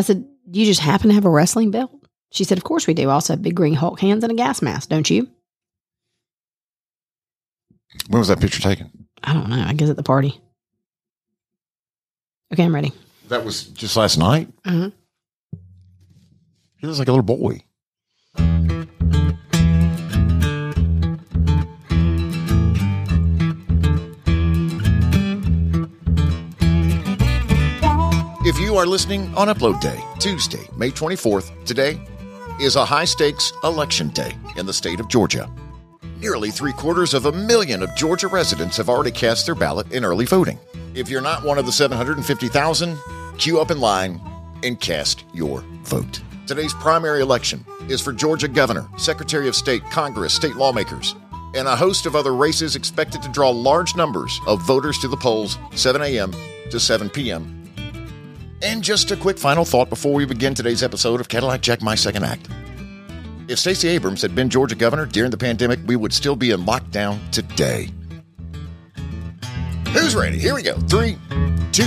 [0.00, 1.90] I said, Do you just happen to have a wrestling belt?
[2.32, 3.10] She said, Of course we do.
[3.10, 5.28] I also have big green Hulk hands and a gas mask, don't you?
[8.08, 9.06] When was that picture taken?
[9.22, 9.62] I don't know.
[9.62, 10.40] I guess at the party.
[12.52, 12.92] Okay, I'm ready.
[13.28, 14.48] That was just last night.
[14.64, 14.92] Mhm.
[16.78, 17.62] He looks like a little boy.
[28.70, 32.00] You are listening on upload day, Tuesday, May 24th, today
[32.60, 35.50] is a high stakes election day in the state of Georgia.
[36.20, 40.04] Nearly three quarters of a million of Georgia residents have already cast their ballot in
[40.04, 40.56] early voting.
[40.94, 42.96] If you're not one of the 750,000,
[43.38, 44.20] queue up in line
[44.62, 46.20] and cast your vote.
[46.46, 51.16] Today's primary election is for Georgia governor, secretary of state, Congress, state lawmakers,
[51.56, 55.16] and a host of other races expected to draw large numbers of voters to the
[55.16, 56.32] polls 7 a.m.
[56.70, 57.59] to 7 p.m.
[58.62, 61.94] And just a quick final thought before we begin today's episode of Cadillac Jack My
[61.94, 62.46] Second Act.
[63.48, 66.66] If Stacey Abrams had been Georgia governor during the pandemic, we would still be in
[66.66, 67.88] lockdown today.
[69.92, 70.38] Who's ready?
[70.38, 70.74] Here we go.
[70.80, 71.16] Three,
[71.72, 71.86] two.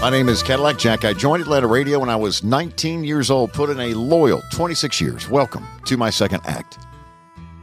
[0.00, 1.04] My name is Cadillac Jack.
[1.04, 5.00] I joined Atlanta Radio when I was 19 years old, put in a loyal 26
[5.00, 5.28] years.
[5.28, 6.78] Welcome to my second act.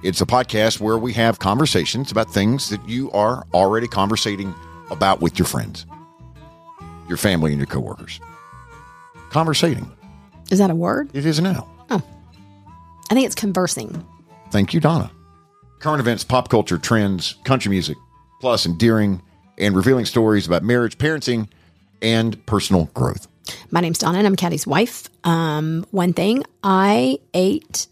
[0.04, 4.54] It's a podcast where we have conversations about things that you are already conversating
[4.92, 5.86] about with your friends,
[7.08, 8.20] your family, and your coworkers.
[9.30, 9.92] Conversating.
[10.52, 11.10] Is that a word?
[11.14, 11.68] It is now.
[11.90, 12.02] Oh.
[13.10, 14.06] I think it's conversing.
[14.52, 15.12] Thank you, Donna.
[15.80, 17.98] Current events, pop culture, trends, country music,
[18.40, 19.22] plus endearing
[19.58, 21.48] and revealing stories about marriage, parenting,
[22.02, 23.28] and personal growth.
[23.72, 25.10] My name's Donna and I'm Caddy's wife.
[25.24, 27.88] Um, one thing I ate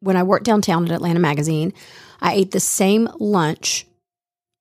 [0.00, 1.72] when I worked downtown at Atlanta Magazine,
[2.20, 3.86] I ate the same lunch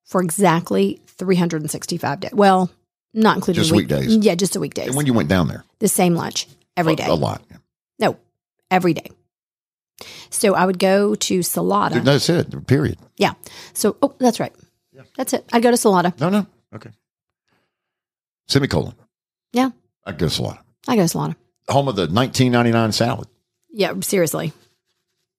[0.05, 2.31] for exactly 365 days.
[2.33, 2.71] Well,
[3.13, 4.17] not including Just week- weekdays.
[4.17, 4.87] Yeah, just the weekdays.
[4.87, 7.05] And when you went down there, the same lunch every a, day.
[7.07, 7.41] a lot.
[7.99, 8.17] No,
[8.71, 9.07] every day.
[10.31, 12.03] So I would go to Salada.
[12.03, 12.65] That's it.
[12.65, 12.97] Period.
[13.17, 13.33] Yeah.
[13.73, 14.53] So, oh, that's right.
[14.91, 15.03] Yeah.
[15.15, 15.45] That's it.
[15.53, 16.19] I'd go to Salada.
[16.19, 16.47] No, no.
[16.73, 16.89] Okay.
[18.47, 18.95] Semicolon.
[19.53, 19.69] Yeah.
[20.05, 20.65] I guess a lot.
[20.87, 21.35] I go to Salada.
[21.69, 23.27] Home of the 1999 salad,
[23.69, 24.51] Yeah, seriously.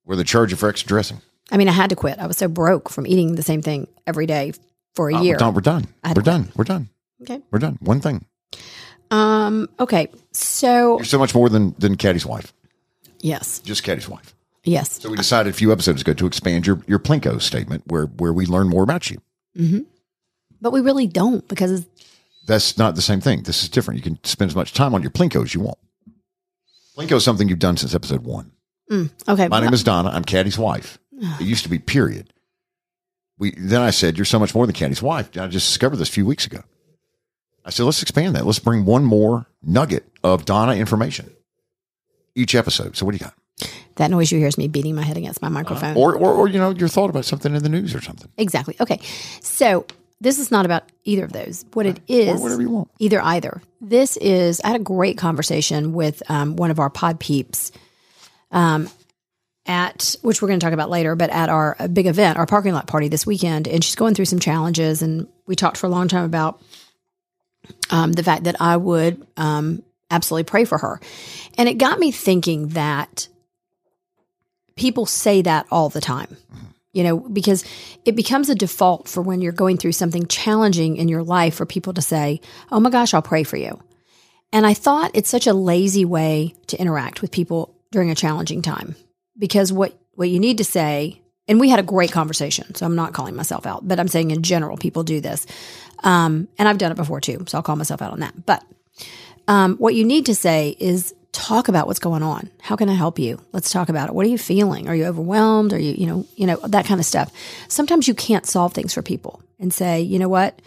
[0.04, 1.20] where they charge you for extra dressing.
[1.50, 2.18] I mean, I had to quit.
[2.20, 4.52] I was so broke from eating the same thing every day
[4.94, 5.34] for a Uh, year.
[5.34, 5.54] We're done.
[5.54, 5.86] We're done.
[6.14, 6.52] We're done.
[6.56, 6.88] We're done.
[7.22, 7.40] Okay.
[7.50, 7.78] We're done.
[7.80, 8.24] One thing.
[9.10, 9.68] Um.
[9.78, 10.08] Okay.
[10.32, 12.52] So You're so much more than than Caddy's wife.
[13.20, 14.34] yes, Just Caddy's wife.
[14.64, 15.00] yes.
[15.02, 18.32] So we decided a few episodes ago to expand your your Plinko statement, where where
[18.32, 19.18] we learn more about you.
[20.60, 21.84] But we really don't because
[22.46, 23.42] That's not the same thing.
[23.42, 23.98] This is different.
[23.98, 25.78] You can spend as much time on your Plinko as you want.
[26.96, 28.52] Plinko is something you've done since episode one.
[29.28, 29.48] okay.
[29.48, 30.08] My name is Donna.
[30.10, 30.98] I'm Caddy's wife.
[31.40, 32.32] It used to be period.
[33.42, 35.36] We then I said, You're so much more than Caddy's wife.
[35.36, 36.62] I just discovered this a few weeks ago.
[37.64, 38.46] I said, let's expand that.
[38.46, 41.32] Let's bring one more nugget of Donna information
[42.36, 42.96] each episode.
[42.96, 43.34] So what do you got?
[43.96, 45.96] that noise you hear is me beating my head against my microphone.
[45.96, 48.30] Or, or, or you know, your thought about something in the news or something.
[48.38, 48.76] exactly.
[48.80, 49.00] Okay.
[49.40, 49.86] So
[50.20, 51.64] this is not about either of those.
[51.72, 52.90] What it is, Or whatever you want.
[53.00, 53.60] either either.
[53.80, 54.60] This is.
[54.64, 57.72] I had a great conversation with um, one of our pod peeps.
[58.52, 58.88] Um,
[59.66, 62.46] at which we're going to talk about later, but at our uh, big event, our
[62.46, 65.86] parking lot party this weekend, and she's going through some challenges, and we talked for
[65.86, 66.60] a long time about
[67.90, 71.00] um, the fact that I would um, absolutely pray for her,
[71.56, 73.28] and it got me thinking that
[74.74, 76.36] people say that all the time,
[76.92, 77.64] you know, because
[78.04, 81.66] it becomes a default for when you're going through something challenging in your life for
[81.66, 82.40] people to say,
[82.72, 83.80] "Oh my gosh, I'll pray for you."
[84.52, 88.60] And I thought it's such a lazy way to interact with people during a challenging
[88.60, 88.96] time
[89.38, 92.96] because what what you need to say and we had a great conversation so i'm
[92.96, 95.46] not calling myself out but i'm saying in general people do this.
[96.04, 98.46] Um, and i've done it before too so i'll call myself out on that.
[98.46, 98.64] But
[99.48, 102.50] um, what you need to say is talk about what's going on.
[102.60, 103.40] How can i help you?
[103.52, 104.14] Let's talk about it.
[104.14, 104.88] What are you feeling?
[104.88, 105.72] Are you overwhelmed?
[105.72, 107.32] Are you you know you know that kind of stuff.
[107.68, 110.60] Sometimes you can't solve things for people and say you know what?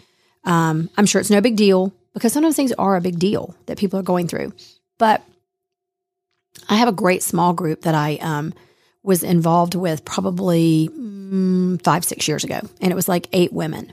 [0.44, 3.78] Um, i'm sure it's no big deal because sometimes things are a big deal that
[3.78, 4.52] people are going through.
[4.96, 5.22] But
[6.68, 8.54] I have a great small group that I um,
[9.02, 12.60] was involved with probably mm, five, six years ago.
[12.80, 13.92] And it was like eight women.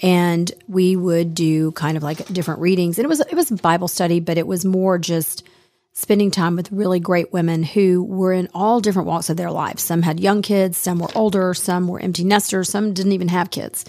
[0.00, 2.98] And we would do kind of like different readings.
[2.98, 5.46] And it was it was Bible study, but it was more just
[5.94, 9.82] spending time with really great women who were in all different walks of their lives.
[9.82, 13.50] Some had young kids, some were older, some were empty nesters, some didn't even have
[13.50, 13.84] kids.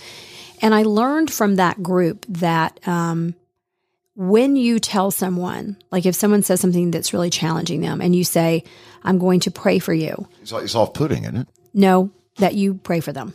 [0.61, 3.35] And I learned from that group that um,
[4.15, 8.23] when you tell someone, like if someone says something that's really challenging them and you
[8.23, 8.63] say,
[9.03, 11.47] I'm going to pray for you, It's, it's off putting, isn't it?
[11.73, 13.33] No, that you pray for them.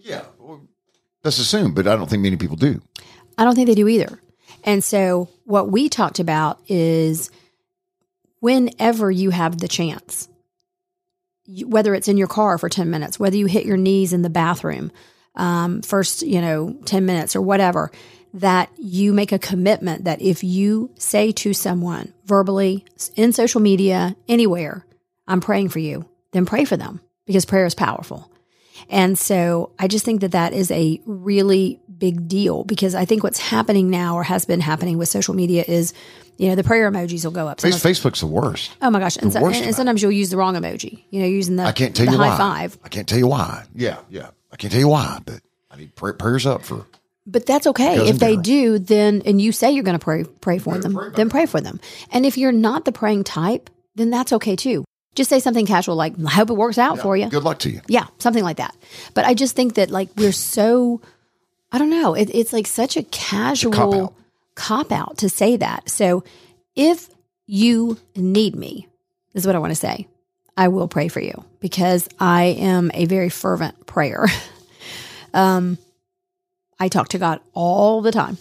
[0.00, 0.24] Yeah.
[0.38, 0.60] Well,
[1.22, 2.82] that's assumed, but I don't think many people do.
[3.36, 4.20] I don't think they do either.
[4.64, 7.30] And so, what we talked about is
[8.40, 10.28] whenever you have the chance,
[11.64, 14.30] whether it's in your car for 10 minutes, whether you hit your knees in the
[14.30, 14.90] bathroom,
[15.34, 17.90] um, first, you know, 10 minutes or whatever,
[18.34, 22.84] that you make a commitment that if you say to someone verbally,
[23.16, 24.84] in social media, anywhere,
[25.26, 28.30] I'm praying for you, then pray for them because prayer is powerful.
[28.88, 33.22] And so I just think that that is a really big deal because I think
[33.24, 35.92] what's happening now or has been happening with social media is,
[36.36, 37.60] you know, the prayer emojis will go up.
[37.60, 38.70] Sometimes- Facebook's the worst.
[38.80, 39.16] oh my gosh.
[39.16, 41.72] And, so, worst and sometimes you'll use the wrong emoji, you know, using the, I
[41.72, 42.36] can't tell the you high why.
[42.36, 42.78] five.
[42.84, 43.64] I can't tell you why.
[43.74, 44.30] Yeah, yeah.
[44.52, 45.40] I can't tell you why, but
[45.70, 46.86] I need prayers up for.
[47.30, 48.08] But that's okay.
[48.08, 51.28] If they do, then and you say you're going to pray pray for them, then
[51.28, 51.78] pray for them.
[52.10, 54.84] And if you're not the praying type, then that's okay too.
[55.14, 57.70] Just say something casual like "I hope it works out for you." Good luck to
[57.70, 57.82] you.
[57.86, 58.74] Yeah, something like that.
[59.12, 61.02] But I just think that like we're so
[61.70, 64.14] I don't know, it, it's like such a casual cop-out.
[64.54, 65.90] cop out to say that.
[65.90, 66.24] So
[66.74, 67.10] if
[67.46, 68.88] you need me,
[69.34, 70.08] this is what I want to say.
[70.56, 74.26] I will pray for you because I am a very fervent prayer.
[75.34, 75.76] um,
[76.80, 78.38] I talk to God all the time.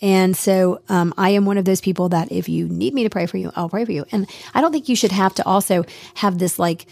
[0.00, 3.10] And so um, I am one of those people that if you need me to
[3.10, 4.04] pray for you, I'll pray for you.
[4.12, 5.84] And I don't think you should have to also
[6.14, 6.86] have this like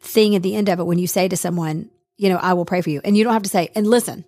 [0.00, 1.88] thing at the end of it when you say to someone,
[2.18, 3.00] you know, I will pray for you.
[3.04, 4.24] And you don't have to say, and listen,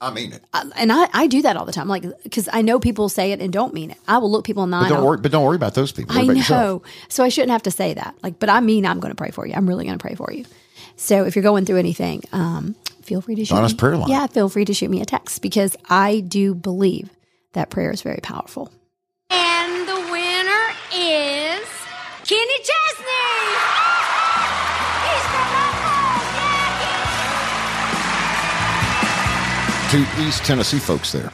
[0.00, 0.42] I mean it.
[0.52, 1.88] I- and I, I do that all the time.
[1.88, 3.98] Like, because I know people say it and don't mean it.
[4.08, 4.88] I will look people in the eye.
[4.88, 5.18] But don't worry.
[5.18, 6.14] But don't worry about those people.
[6.14, 6.62] Worry I about yourself.
[6.62, 6.82] know.
[7.08, 8.14] So I shouldn't have to say that.
[8.22, 9.54] Like, but I mean, I'm going to pray for you.
[9.54, 10.44] I'm really going to pray for you.
[10.96, 12.74] So if you're going through anything, um,
[13.06, 13.78] feel free to shoot Donna's me.
[13.78, 14.10] prayer line.
[14.10, 17.08] Yeah, feel free to shoot me a text because I do believe
[17.52, 18.70] that prayer is very powerful.
[19.30, 21.66] And the winner is
[22.24, 23.46] Kenny Chesney.
[25.06, 25.96] He's from Buffalo.
[29.90, 31.32] Yeah, to East Tennessee folks there.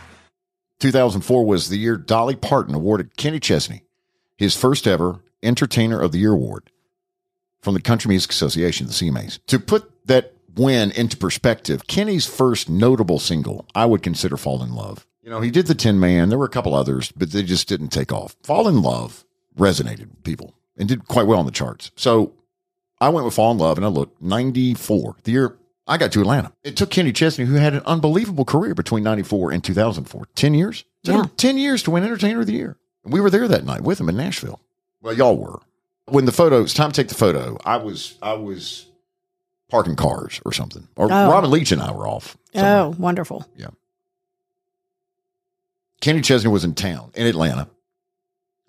[0.80, 3.82] 2004 was the year Dolly Parton awarded Kenny Chesney
[4.36, 6.70] his first ever Entertainer of the Year award
[7.60, 9.38] from the Country Music Association, the CMAs.
[9.46, 14.74] To put that win into perspective, Kenny's first notable single, I would consider Fall in
[14.74, 15.06] Love.
[15.22, 16.28] You know, he did the Tin Man.
[16.28, 18.36] There were a couple others, but they just didn't take off.
[18.42, 19.24] Fall in Love
[19.56, 21.90] resonated with people and did quite well on the charts.
[21.96, 22.32] So
[23.00, 25.56] I went with Fall in Love and I looked 94, the year
[25.86, 26.52] I got to Atlanta.
[26.62, 30.84] It took Kenny Chesney, who had an unbelievable career between 94 and 2004, 10 years.
[31.02, 31.30] It took him Yeah.
[31.36, 32.76] 10 years to win Entertainer of the Year.
[33.04, 34.60] And we were there that night with him in Nashville.
[35.02, 35.58] Well, y'all were.
[36.06, 37.58] When the photo, it's time to take the photo.
[37.64, 38.86] I was, I was
[39.72, 40.86] parking cars or something.
[40.96, 41.30] Or Oh.
[41.30, 42.36] Robin Leach and I were off.
[42.54, 42.76] somewhere.
[42.82, 43.44] Oh, wonderful.
[43.56, 43.68] Yeah.
[46.00, 47.68] Kenny Chesney was in town in Atlanta.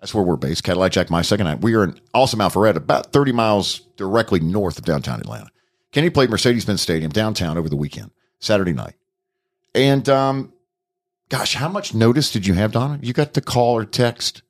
[0.00, 0.64] That's where we're based.
[0.64, 1.60] Cadillac Jack, my second night.
[1.60, 5.48] We are in Awesome Alpharetta, about 30 miles directly north of downtown Atlanta.
[5.92, 8.10] Kenny played Mercedes Benz Stadium downtown over the weekend,
[8.40, 8.94] Saturday night.
[9.74, 10.52] And um,
[11.28, 12.98] gosh, how much notice did you have, Donna?
[13.02, 14.42] You got to call or text.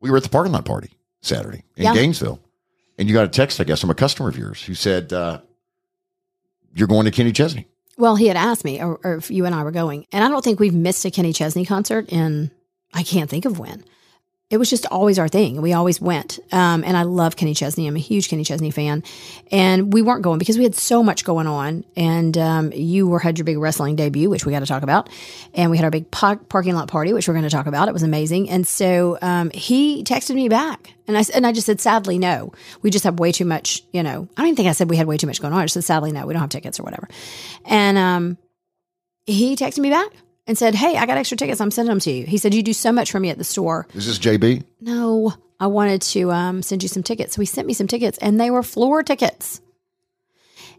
[0.00, 0.92] We were at the parking lot party
[1.22, 1.94] Saturday in Yeah.
[1.94, 2.40] Gainesville.
[2.98, 5.40] And you got a text, I guess, from a customer of yours who said, uh,
[6.74, 7.66] You're going to Kenny Chesney.
[7.98, 10.28] Well, he had asked me, or, or if you and I were going, and I
[10.28, 12.50] don't think we've missed a Kenny Chesney concert in
[12.94, 13.84] I can't think of when.
[14.50, 15.62] It was just always our thing.
[15.62, 17.86] We always went, um, and I love Kenny Chesney.
[17.86, 19.04] I'm a huge Kenny Chesney fan,
[19.52, 21.84] and we weren't going because we had so much going on.
[21.94, 25.08] And um, you were had your big wrestling debut, which we got to talk about,
[25.54, 27.86] and we had our big par- parking lot party, which we're going to talk about.
[27.86, 31.66] It was amazing, and so um, he texted me back, and I and I just
[31.66, 32.52] said, sadly, no.
[32.82, 33.84] We just have way too much.
[33.92, 35.60] You know, I don't even think I said we had way too much going on.
[35.60, 36.26] I just said, sadly, no.
[36.26, 37.08] We don't have tickets or whatever.
[37.66, 38.38] And um,
[39.26, 40.08] he texted me back
[40.46, 41.60] and said, Hey, I got extra tickets.
[41.60, 42.26] I'm sending them to you.
[42.26, 43.86] He said, You do so much for me at the store.
[43.94, 44.64] Is this JB?
[44.80, 47.34] No, I wanted to um, send you some tickets.
[47.34, 49.60] So he sent me some tickets and they were floor tickets.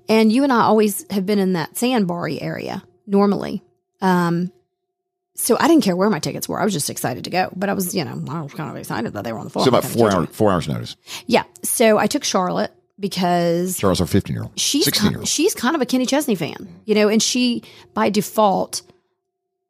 [0.10, 3.63] And you and I always have been in that sandbar area normally.
[4.01, 4.51] Um,
[5.36, 6.60] so I didn't care where my tickets were.
[6.60, 7.50] I was just excited to go.
[7.56, 9.50] But I was, you know, I was kind of excited that they were on the
[9.51, 9.65] floor.
[9.65, 10.96] So about four hours, four hours notice.
[11.27, 11.44] Yeah.
[11.63, 14.60] So I took Charlotte because Charles, our 15 year old.
[14.60, 15.27] she's 16 year kind, old.
[15.27, 17.63] she's kind of a Kenny Chesney fan, you know, and she
[17.94, 18.84] by default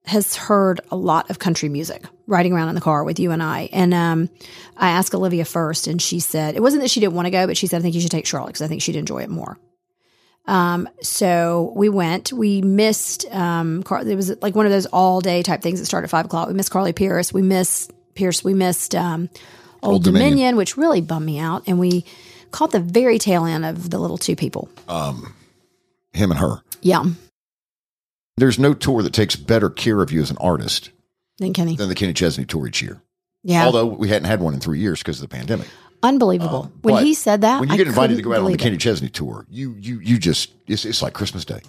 [0.06, 3.44] has heard a lot of country music riding around in the car with you and
[3.44, 3.70] I.
[3.72, 4.30] And um,
[4.76, 7.46] I asked Olivia first, and she said it wasn't that she didn't want to go,
[7.46, 9.30] but she said I think you should take Charlotte because I think she'd enjoy it
[9.30, 9.58] more.
[10.48, 12.34] Um, so we went.
[12.34, 13.26] We missed.
[13.32, 16.10] Um, Car- it was like one of those all day type things that started at
[16.10, 16.48] five o'clock.
[16.48, 17.32] We missed Carly Pearce.
[17.32, 18.44] We missed Pearce.
[18.44, 19.30] We missed um,
[19.84, 20.56] Old, Old Dominion, Dominion.
[20.56, 21.64] which really bummed me out.
[21.68, 22.06] And we
[22.50, 24.68] caught the very tail end of the little two people.
[24.88, 25.34] Um,
[26.14, 26.62] Him and her.
[26.82, 27.04] Yeah.
[28.38, 30.92] There's no tour that takes better care of you as an artist
[31.38, 31.76] Then Kenny.
[31.76, 33.02] than the Kenny Chesney tour each year.
[33.44, 33.66] Yeah.
[33.66, 35.68] Although we hadn't had one in three years because of the pandemic.
[36.04, 36.64] Unbelievable.
[36.66, 38.58] Uh, when he said that, when you I get invited to go out on the.
[38.58, 41.62] Kenny Chesney tour, you you you just it's, it's like Christmas Day.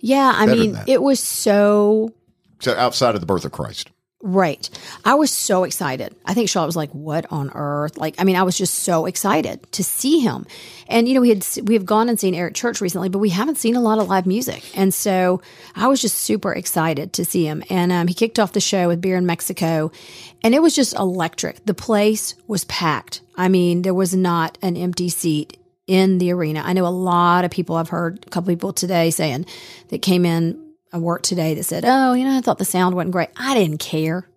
[0.00, 2.12] Yeah, I better mean, it was so
[2.60, 3.90] So outside of the birth of Christ,
[4.22, 4.68] Right.
[5.02, 6.14] I was so excited.
[6.26, 9.06] I think Charlotte was like, "What on earth?" Like, I mean, I was just so
[9.06, 10.46] excited to see him.
[10.88, 13.30] And you know, we had we have gone and seen Eric Church recently, but we
[13.30, 14.76] haven't seen a lot of live music.
[14.76, 15.40] And so
[15.74, 17.64] I was just super excited to see him.
[17.70, 19.90] And um, he kicked off the show with Beer in Mexico,
[20.44, 21.64] and it was just electric.
[21.64, 23.22] The place was packed.
[23.36, 26.62] I mean, there was not an empty seat in the arena.
[26.62, 27.76] I know a lot of people.
[27.76, 29.46] I've heard a couple people today saying
[29.88, 32.94] that came in I work today that said, "Oh, you know, I thought the sound
[32.94, 33.30] wasn't great.
[33.36, 34.28] I didn't care."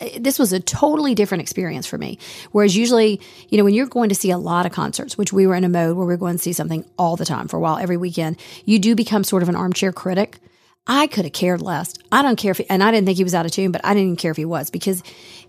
[0.00, 2.18] Uh, this was a totally different experience for me.
[2.52, 5.46] Whereas usually, you know, when you're going to see a lot of concerts, which we
[5.46, 7.56] were in a mode where we are going to see something all the time for
[7.58, 10.38] a while, every weekend, you do become sort of an armchair critic.
[10.86, 11.94] I could have cared less.
[12.10, 13.84] I don't care if, he, and I didn't think he was out of tune, but
[13.84, 15.02] I didn't care if he was because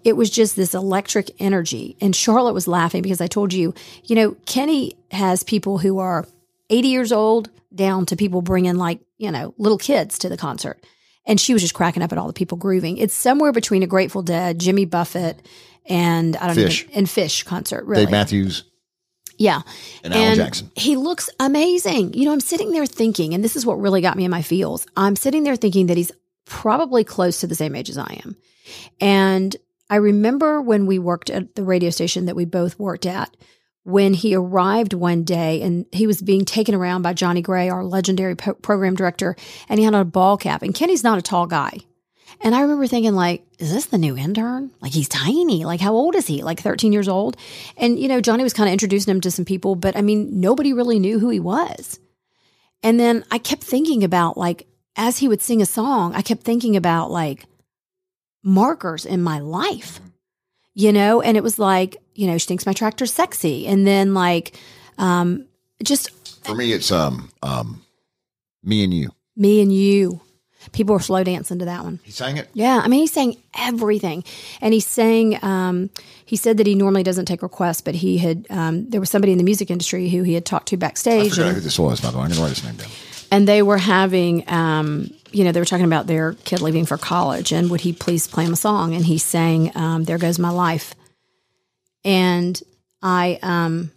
[0.03, 1.95] it was just this electric energy.
[2.01, 6.27] And Charlotte was laughing because I told you, you know, Kenny has people who are
[6.69, 10.83] 80 years old down to people bringing like, you know, little kids to the concert.
[11.25, 12.97] And she was just cracking up at all the people grooving.
[12.97, 15.39] It's somewhere between a Grateful Dead, Jimmy Buffett,
[15.85, 16.87] and I don't Phish.
[16.87, 18.05] know, and Phish concert, really.
[18.05, 18.63] Dave Matthews
[19.37, 19.61] Yeah.
[20.03, 20.71] and Alan Jackson.
[20.75, 22.13] He looks amazing.
[22.15, 24.41] You know, I'm sitting there thinking, and this is what really got me in my
[24.41, 24.87] feels.
[24.97, 26.11] I'm sitting there thinking that he's
[26.45, 28.35] probably close to the same age as I am.
[28.99, 29.55] And
[29.89, 33.35] I remember when we worked at the radio station that we both worked at,
[33.83, 37.83] when he arrived one day and he was being taken around by Johnny Gray, our
[37.83, 39.35] legendary po- program director,
[39.67, 40.61] and he had on a ball cap.
[40.61, 41.79] And Kenny's not a tall guy.
[42.39, 44.71] And I remember thinking, like, is this the new intern?
[44.81, 45.65] Like, he's tiny.
[45.65, 46.43] Like, how old is he?
[46.43, 47.37] Like, 13 years old?
[47.77, 50.39] And, you know, Johnny was kind of introducing him to some people, but I mean,
[50.39, 51.99] nobody really knew who he was.
[52.83, 56.43] And then I kept thinking about, like, as he would sing a song, I kept
[56.43, 57.45] thinking about, like,
[58.43, 59.99] markers in my life,
[60.73, 61.21] you know?
[61.21, 63.67] And it was like, you know, she thinks my tractor's sexy.
[63.67, 64.55] And then, like,
[64.97, 65.45] um,
[65.83, 66.09] just
[66.45, 67.81] For me, it's um um
[68.63, 69.09] me and you.
[69.35, 70.21] me and you.
[70.73, 71.99] People were slow dancing to that one.
[72.03, 72.47] He sang it.
[72.53, 74.23] Yeah, I mean, he sang everything,
[74.61, 75.43] and he sang.
[75.43, 75.89] Um,
[76.23, 78.45] he said that he normally doesn't take requests, but he had.
[78.51, 81.31] Um, there was somebody in the music industry who he had talked to I backstage,
[81.31, 81.99] forgot and, who this was.
[81.99, 82.89] By the way, I'm gonna write his name down.
[83.31, 84.43] and they were having.
[84.47, 87.91] Um, you know, they were talking about their kid leaving for college, and would he
[87.91, 88.93] please play him a song?
[88.93, 90.93] And he sang um, "There Goes My Life,"
[92.03, 92.61] and
[93.01, 93.91] I, um,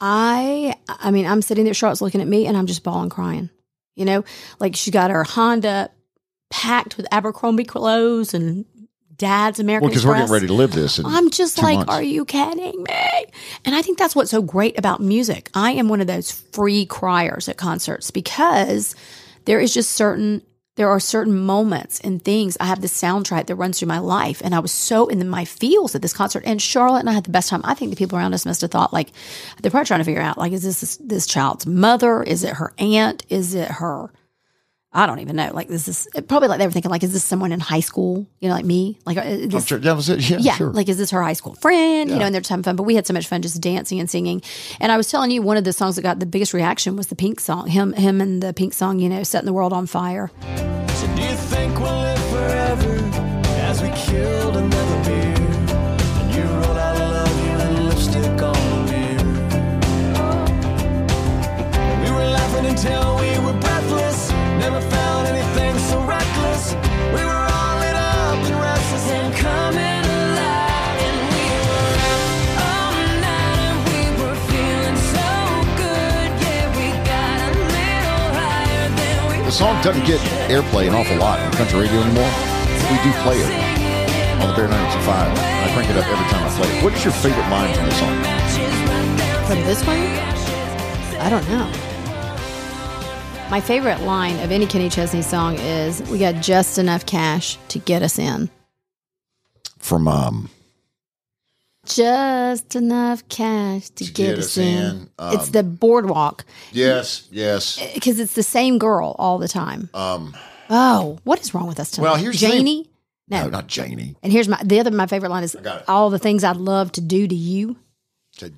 [0.00, 1.74] I, I mean, I'm sitting there.
[1.74, 3.50] Charlotte's looking at me, and I'm just bawling, crying.
[3.94, 4.24] You know,
[4.58, 5.90] like she got her Honda
[6.50, 8.64] packed with Abercrombie clothes and
[9.16, 10.98] Dad's American Well, because we're getting ready to live this.
[11.04, 11.92] I'm just like, months.
[11.92, 13.24] are you kidding me?
[13.64, 15.50] And I think that's what's so great about music.
[15.54, 18.96] I am one of those free criers at concerts because
[19.44, 20.42] there is just certain
[20.82, 22.56] there are certain moments and things.
[22.58, 25.44] I have this soundtrack that runs through my life, and I was so in my
[25.44, 26.42] feels at this concert.
[26.44, 27.60] And Charlotte and I had the best time.
[27.62, 29.12] I think the people around us must have thought like
[29.60, 32.20] they're probably trying to figure out like, is this this, this child's mother?
[32.24, 33.24] Is it her aunt?
[33.28, 34.10] Is it her?
[34.94, 35.50] I don't even know.
[35.54, 38.26] Like, this is probably like they were thinking like, is this someone in high school?
[38.40, 38.98] You know, like me?
[39.06, 40.20] Like, uh, this, sure that was it.
[40.28, 40.70] Yeah, yeah, sure.
[40.70, 42.10] like is this her high school friend?
[42.10, 42.76] You know, and they're just having fun.
[42.76, 44.42] But we had so much fun just dancing and singing.
[44.80, 47.06] And I was telling you, one of the songs that got the biggest reaction was
[47.06, 47.68] the Pink song.
[47.68, 48.98] Him, him, and the Pink song.
[48.98, 50.30] You know, setting the world on fire.
[50.94, 51.06] So
[79.52, 80.18] The song doesn't get
[80.48, 82.24] airplay an awful lot on country radio anymore.
[82.88, 85.38] We do play it on the Bear 925.
[85.38, 86.82] I crank it up every time I play it.
[86.82, 89.44] What is your favorite line from the song?
[89.44, 89.98] From this one,
[91.20, 91.70] I don't know.
[93.50, 97.78] My favorite line of any Kenny Chesney song is "We got just enough cash to
[97.78, 98.48] get us in."
[99.76, 100.48] From um,
[101.86, 105.10] Just enough cash to, get, us in.
[105.18, 107.80] Um, it's the boardwalk yes, yes.
[107.94, 109.90] because it's the same girl all the time.
[109.92, 110.34] Um,
[110.74, 112.04] Oh, what is wrong with us tonight?
[112.04, 112.40] Well, here's.
[112.40, 112.88] Janie.
[113.28, 113.44] No.
[113.44, 114.16] no, not Janie.
[114.22, 117.00] And here's my the other my favorite line is all the things I'd love to
[117.00, 117.76] do to you.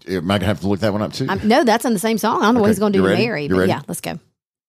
[0.09, 1.27] Am I gonna have to look that one up too?
[1.29, 2.41] I'm, no, that's in the same song.
[2.41, 3.15] I don't know what he's going to do to?
[3.15, 3.71] Mary, but ready?
[3.71, 4.21] yeah, let's go.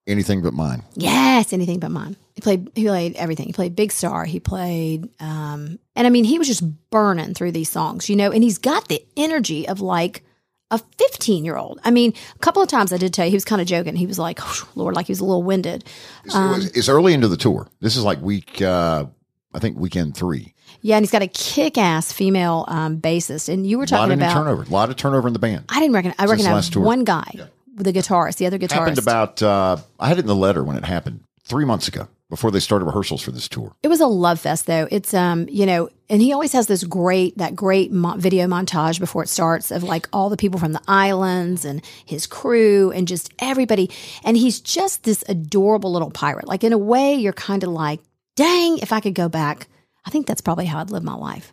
[0.08, 0.82] Anything but mine.
[0.96, 2.16] Yes, anything but mine.
[2.36, 2.70] He played.
[2.76, 3.46] He played everything.
[3.48, 4.26] He played Big Star.
[4.26, 8.32] He played, um, and I mean, he was just burning through these songs, you know.
[8.32, 10.22] And he's got the energy of like
[10.70, 11.80] a fifteen-year-old.
[11.86, 13.96] I mean, a couple of times I did tell you he was kind of joking.
[13.96, 15.86] He was like, "Oh, "Lord," like he was a little winded.
[16.26, 17.70] It's, Um, it it's early into the tour.
[17.80, 19.06] This is like week, uh,
[19.54, 20.54] I think weekend three.
[20.82, 23.48] Yeah, and he's got a kick-ass female um, bassist.
[23.48, 24.34] And you were A lot talking of about.
[24.34, 24.64] turnover.
[24.64, 25.66] A lot of turnover in the band.
[25.70, 26.12] I didn't reckon.
[26.20, 26.84] I Since reckon last tour.
[26.84, 27.32] one guy
[27.78, 28.38] with the guitarist.
[28.38, 28.72] The other guitarist.
[28.74, 29.42] Happened about.
[29.42, 32.08] Uh, I had it in the letter when it happened three months ago.
[32.30, 33.76] Before they started rehearsals for this tour.
[33.84, 34.88] It was a love fest, though.
[34.92, 39.00] It's um, you know, and he always has this great that great mo- video montage
[39.00, 43.08] before it starts of like all the people from the islands and his crew and
[43.08, 43.90] just everybody.
[44.24, 46.48] And he's just this adorable little pirate.
[46.48, 48.00] Like in a way, you're kind of like,
[48.36, 49.68] dang, if I could go back,
[50.06, 51.52] I think that's probably how I'd live my life.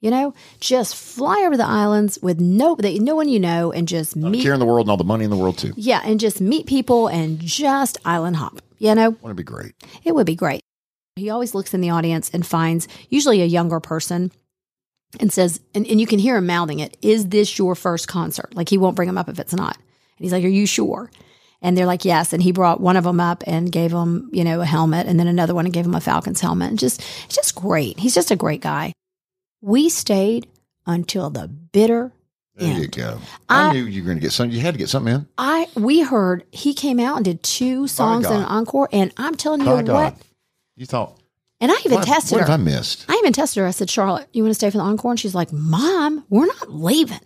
[0.00, 4.16] You know, just fly over the islands with no no one you know and just
[4.16, 4.42] meet.
[4.42, 5.74] Care in the world and all the money in the world too.
[5.76, 8.62] Yeah, and just meet people and just island hop.
[8.78, 9.74] You know, Wouldn't it be great?
[10.04, 10.62] it would be great.
[11.16, 14.32] He always looks in the audience and finds usually a younger person
[15.18, 18.54] and says, and, and you can hear him mouthing it, Is this your first concert?
[18.54, 19.76] Like he won't bring them up if it's not.
[19.76, 21.10] And he's like, Are you sure?
[21.60, 22.32] And they're like, Yes.
[22.32, 25.20] And he brought one of them up and gave them, you know, a helmet and
[25.20, 26.70] then another one and gave him a Falcons helmet.
[26.70, 27.98] And just, it's just great.
[27.98, 28.94] He's just a great guy.
[29.60, 30.48] We stayed
[30.86, 32.12] until the bitter
[32.56, 33.18] There you go.
[33.48, 34.54] I, I- knew you were going to get something.
[34.56, 35.26] You had to get something in.
[35.38, 39.34] I we heard he came out and did two songs in an encore, and I'm
[39.34, 40.16] telling you what.
[40.76, 41.18] You thought,
[41.60, 42.54] and I even what, tested what her.
[42.54, 43.04] I missed?
[43.08, 43.66] I even tested her.
[43.66, 45.10] I said, Charlotte, you want to stay for the encore?
[45.10, 47.20] And she's like, Mom, we're not leaving.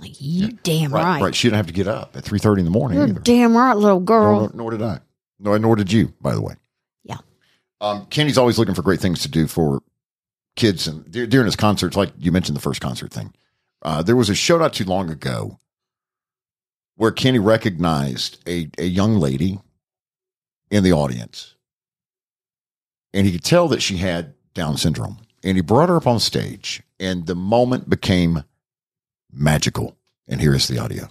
[0.00, 1.04] Like, you damn Uh-huh.
[1.04, 1.22] Right, right.
[1.24, 1.34] right.
[1.34, 3.18] She didn't have to get up at 3.30 in the morning You're either.
[3.20, 4.40] damn right, little girl.
[4.42, 5.00] Nor, nor did I.
[5.40, 6.54] No, nor did you, by the way.
[7.02, 7.16] Yeah.
[7.80, 9.80] Um, Kenny's always looking for great things to do for
[10.58, 13.32] kids and during his concerts, like you mentioned the first concert thing.
[13.80, 15.58] Uh, there was a show not too long ago
[16.96, 19.60] where Kenny recognized a, a young lady
[20.70, 21.54] in the audience.
[23.14, 25.18] And he could tell that she had Down syndrome.
[25.44, 28.42] And he brought her up on stage, and the moment became
[29.32, 29.96] magical.
[30.26, 31.08] And here is the audio.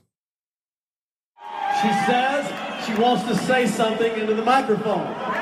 [1.82, 5.37] She says she wants to say something into the microphone.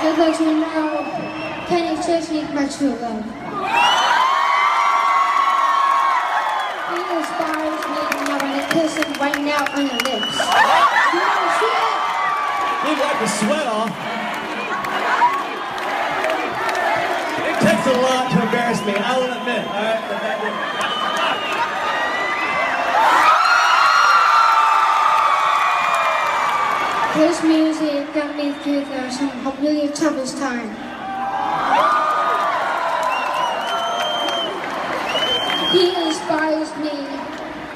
[0.00, 0.08] To?
[0.08, 3.24] I'd like you to know Kenny Chesney is my true love.
[6.88, 10.36] He inspires me and I want to kiss him right now on the lips.
[10.38, 11.98] You want to see it?
[12.86, 13.92] He'd wipe the sweat off.
[17.48, 19.66] It takes a lot to embarrass me, I will admit.
[19.66, 20.38] All right, but that-
[27.14, 27.67] His music
[28.14, 30.68] got me through the, some really toughest time.
[35.72, 37.06] He inspires me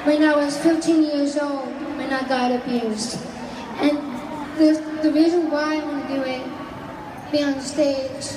[0.05, 1.67] when I was 15 years old
[1.97, 3.19] when I got abused.
[3.77, 3.97] And
[4.57, 8.35] the, the reason why I want to do it, be on stage,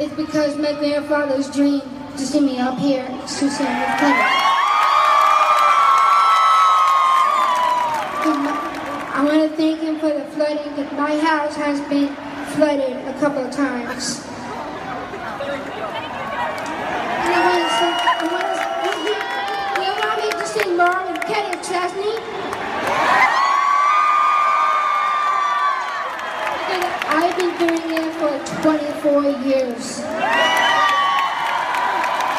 [0.00, 4.55] is because my grandfather's dream to see me up here to sing with Kenny.
[9.16, 12.14] I want to thank him for the flooding because my house has been
[12.52, 14.20] flooded a couple of times.
[17.24, 19.16] And I want to say, I want to, you,
[20.04, 22.12] want me to sing more with Kenny Chesney?
[27.08, 30.04] I've been doing it for 24 years.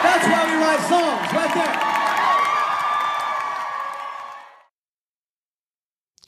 [0.05, 1.87] That's why we write songs, right there.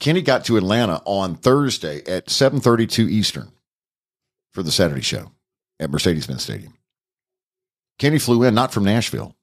[0.00, 3.52] Kenny got to Atlanta on Thursday at 7:32 Eastern
[4.52, 5.30] for the Saturday show
[5.78, 6.74] at Mercedes-Benz Stadium.
[7.98, 9.36] Kenny flew in not from Nashville,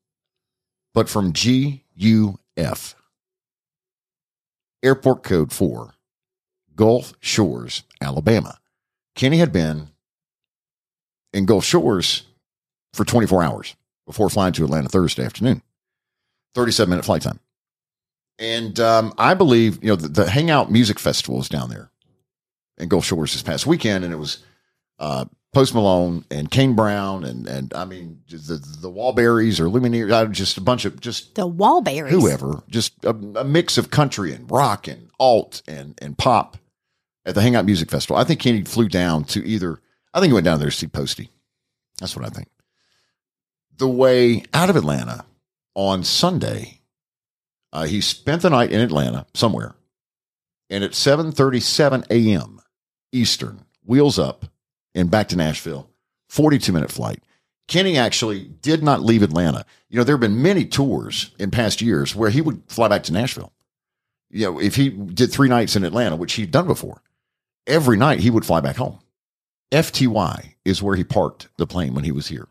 [0.93, 2.95] but from GUF.
[4.83, 5.93] Airport code 4,
[6.75, 8.59] Gulf Shores, Alabama.
[9.15, 9.89] Kenny had been
[11.33, 12.23] in Gulf Shores
[12.93, 15.61] for 24 hours before flying to Atlanta Thursday afternoon.
[16.55, 17.39] 37 minute flight time.
[18.39, 21.89] And um, I believe, you know, the, the Hangout Music Festival is down there
[22.77, 24.39] in Gulf Shores this past weekend, and it was
[24.99, 30.11] uh, Post Malone and Kane Brown, and and I mean the the Wallberries or Lumineers,
[30.11, 32.09] uh, just a bunch of just The Wallberries.
[32.09, 36.57] whoever, just a, a mix of country and rock and alt and and pop
[37.25, 38.17] at the Hangout Music Festival.
[38.17, 39.81] I think Kenny flew down to either.
[40.13, 41.31] I think he went down there to see Posty.
[41.99, 42.49] That's what I think.
[43.77, 45.25] The way out of Atlanta
[45.75, 46.76] on Sunday,
[47.73, 49.75] uh, he spent the night in Atlanta somewhere,
[50.69, 52.61] and at seven thirty-seven a.m.
[53.11, 54.45] Eastern, wheels up
[54.95, 55.89] and back to Nashville.
[56.29, 57.23] Forty-two minute flight.
[57.67, 59.65] Kenny actually did not leave Atlanta.
[59.89, 63.03] You know, there have been many tours in past years where he would fly back
[63.03, 63.51] to Nashville.
[64.29, 67.01] You know, if he did three nights in Atlanta, which he'd done before,
[67.65, 68.99] every night he would fly back home.
[69.71, 72.47] FTY is where he parked the plane when he was here.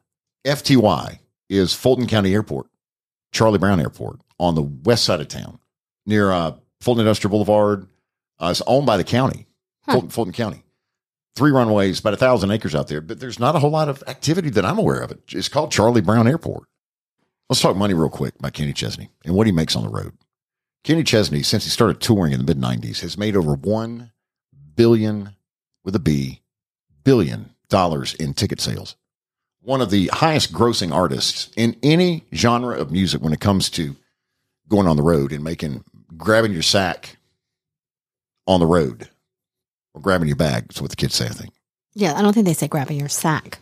[0.46, 2.66] FTY is Fulton County Airport,
[3.36, 5.58] Charlie Brown Airport on the west side of town
[6.06, 7.86] near uh, Fulton Industrial Boulevard.
[8.38, 9.46] Uh, it's owned by the county,
[9.84, 10.62] Fulton, Fulton County.
[11.34, 14.02] Three runways, about a thousand acres out there, but there's not a whole lot of
[14.06, 15.10] activity that I'm aware of.
[15.10, 15.20] It.
[15.32, 16.64] It's called Charlie Brown Airport.
[17.50, 20.14] Let's talk money real quick by Kenny Chesney and what he makes on the road.
[20.82, 24.12] Kenny Chesney, since he started touring in the mid 90s, has made over 1
[24.74, 25.36] billion
[25.84, 26.40] with a B
[27.04, 28.96] billion dollars in ticket sales.
[29.66, 33.96] One of the highest grossing artists in any genre of music when it comes to
[34.68, 35.82] going on the road and making
[36.16, 37.16] grabbing your sack
[38.46, 39.08] on the road
[39.92, 40.68] or grabbing your bag.
[40.68, 41.52] That's what the kids say, I think.
[41.94, 43.58] Yeah, I don't think they say grabbing your sack.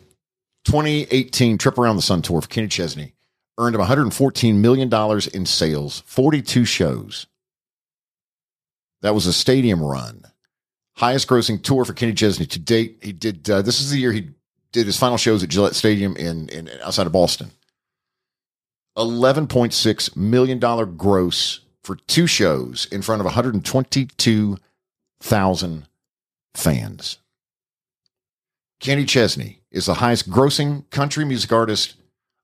[0.65, 3.15] 2018 Trip Around the Sun tour for Kenny Chesney
[3.57, 4.93] earned him $114 million
[5.33, 7.25] in sales, 42 shows.
[9.01, 10.21] That was a stadium run.
[10.97, 12.99] Highest grossing tour for Kenny Chesney to date.
[13.01, 14.29] He did, uh, this is the year he
[14.75, 17.49] did his final shows at Gillette Stadium in, in outside of Boston.
[18.97, 20.59] $11.6 million
[20.97, 25.87] gross for two shows in front of 122,000
[26.55, 27.19] fans.
[28.81, 31.95] Kenny Chesney is the highest grossing country music artist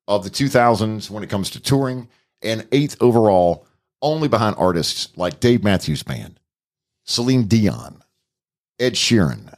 [0.07, 2.07] of the 2000s when it comes to touring
[2.41, 3.67] and eighth overall,
[4.01, 6.39] only behind artists like Dave Matthews Band,
[7.03, 8.01] Celine Dion,
[8.79, 9.53] Ed Sheeran.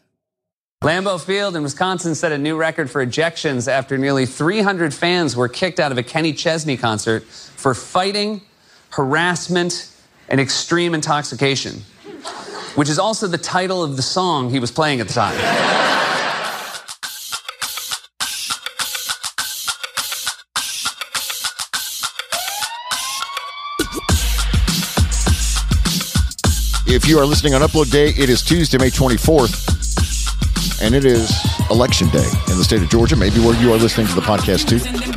[0.84, 5.48] Lambeau Field in Wisconsin set a new record for ejections after nearly 300 fans were
[5.48, 8.41] kicked out of a Kenny Chesney concert for fighting,
[8.89, 9.89] harassment,
[10.28, 11.76] and extreme intoxication,
[12.76, 15.34] which is also the title of the song he was playing at the time.
[26.86, 29.83] If you are listening on Upload Day, it is Tuesday, May 24th,
[30.84, 31.32] and it is
[31.72, 34.67] Election Day in the state of Georgia, maybe where you are listening to the podcast
[34.67, 35.12] too.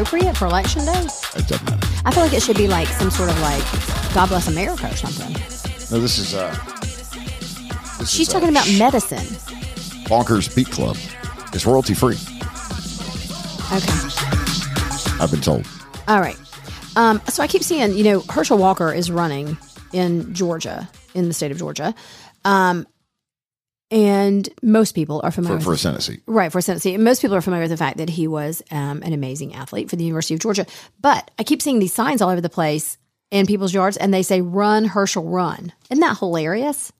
[0.00, 0.92] Appropriate for election day?
[1.36, 1.86] It doesn't matter.
[2.04, 3.62] I feel like it should be like some sort of like
[4.14, 5.32] God bless America or something.
[5.90, 6.50] No, this is uh
[7.98, 9.26] this She's is, uh, talking about medicine.
[10.06, 10.96] Bonkers Beat Club.
[11.52, 12.16] It's royalty free,
[13.72, 13.92] Okay.
[15.22, 15.66] I've been told.
[16.06, 16.36] All right.
[16.96, 19.56] Um, so I keep seeing, you know, Herschel Walker is running
[19.92, 21.94] in Georgia, in the state of Georgia.
[22.44, 22.86] Um,
[23.90, 26.22] and most people are familiar For, for a with seat.
[26.26, 26.94] Right, for seat.
[26.94, 29.90] And most people are familiar with the fact that he was um, an amazing athlete
[29.90, 30.66] for the University of Georgia.
[31.00, 32.98] But I keep seeing these signs all over the place
[33.30, 35.72] in people's yards, and they say, run, Herschel, run.
[35.90, 36.92] Isn't that hilarious?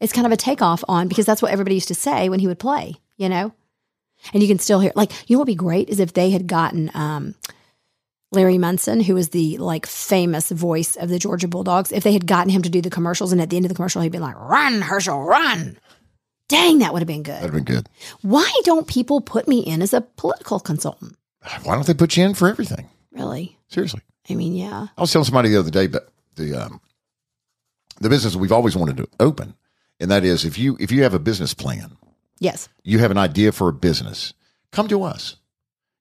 [0.00, 2.46] It's kind of a takeoff on because that's what everybody used to say when he
[2.46, 3.52] would play, you know?
[4.32, 6.30] And you can still hear, like, you know what would be great is if they
[6.30, 7.34] had gotten um,
[8.32, 12.26] Larry Munson, who was the like famous voice of the Georgia Bulldogs, if they had
[12.26, 14.20] gotten him to do the commercials, and at the end of the commercial, he'd been
[14.20, 15.78] like, run, Herschel, run.
[16.48, 17.34] Dang, that would have been good.
[17.34, 17.88] That'd have been good.
[18.22, 21.16] Why don't people put me in as a political consultant?
[21.62, 22.88] Why don't they put you in for everything?
[23.12, 23.58] Really?
[23.68, 24.00] Seriously.
[24.28, 24.88] I mean, yeah.
[24.96, 26.80] I was telling somebody the other day, but the um,
[28.00, 29.54] the business we've always wanted to open,
[30.00, 31.96] and that is if you if you have a business plan,
[32.40, 32.68] Yes.
[32.82, 34.32] you have an idea for a business,
[34.72, 35.36] come to us.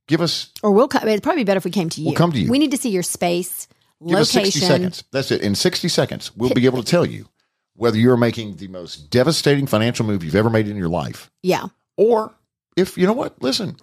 [0.08, 1.08] Give us Or we'll come.
[1.08, 2.08] It'd probably be better if we came to you.
[2.08, 2.50] We'll come to you.
[2.52, 3.68] We need to see your space,
[4.06, 4.52] give us location.
[4.52, 5.04] sixty seconds.
[5.12, 5.42] That's it.
[5.42, 7.28] In sixty seconds, we'll be able to tell you
[7.76, 11.68] whether you're making the most devastating financial move you've ever made in your life, Yeah.
[11.98, 12.34] or
[12.78, 13.78] if you know what, listen,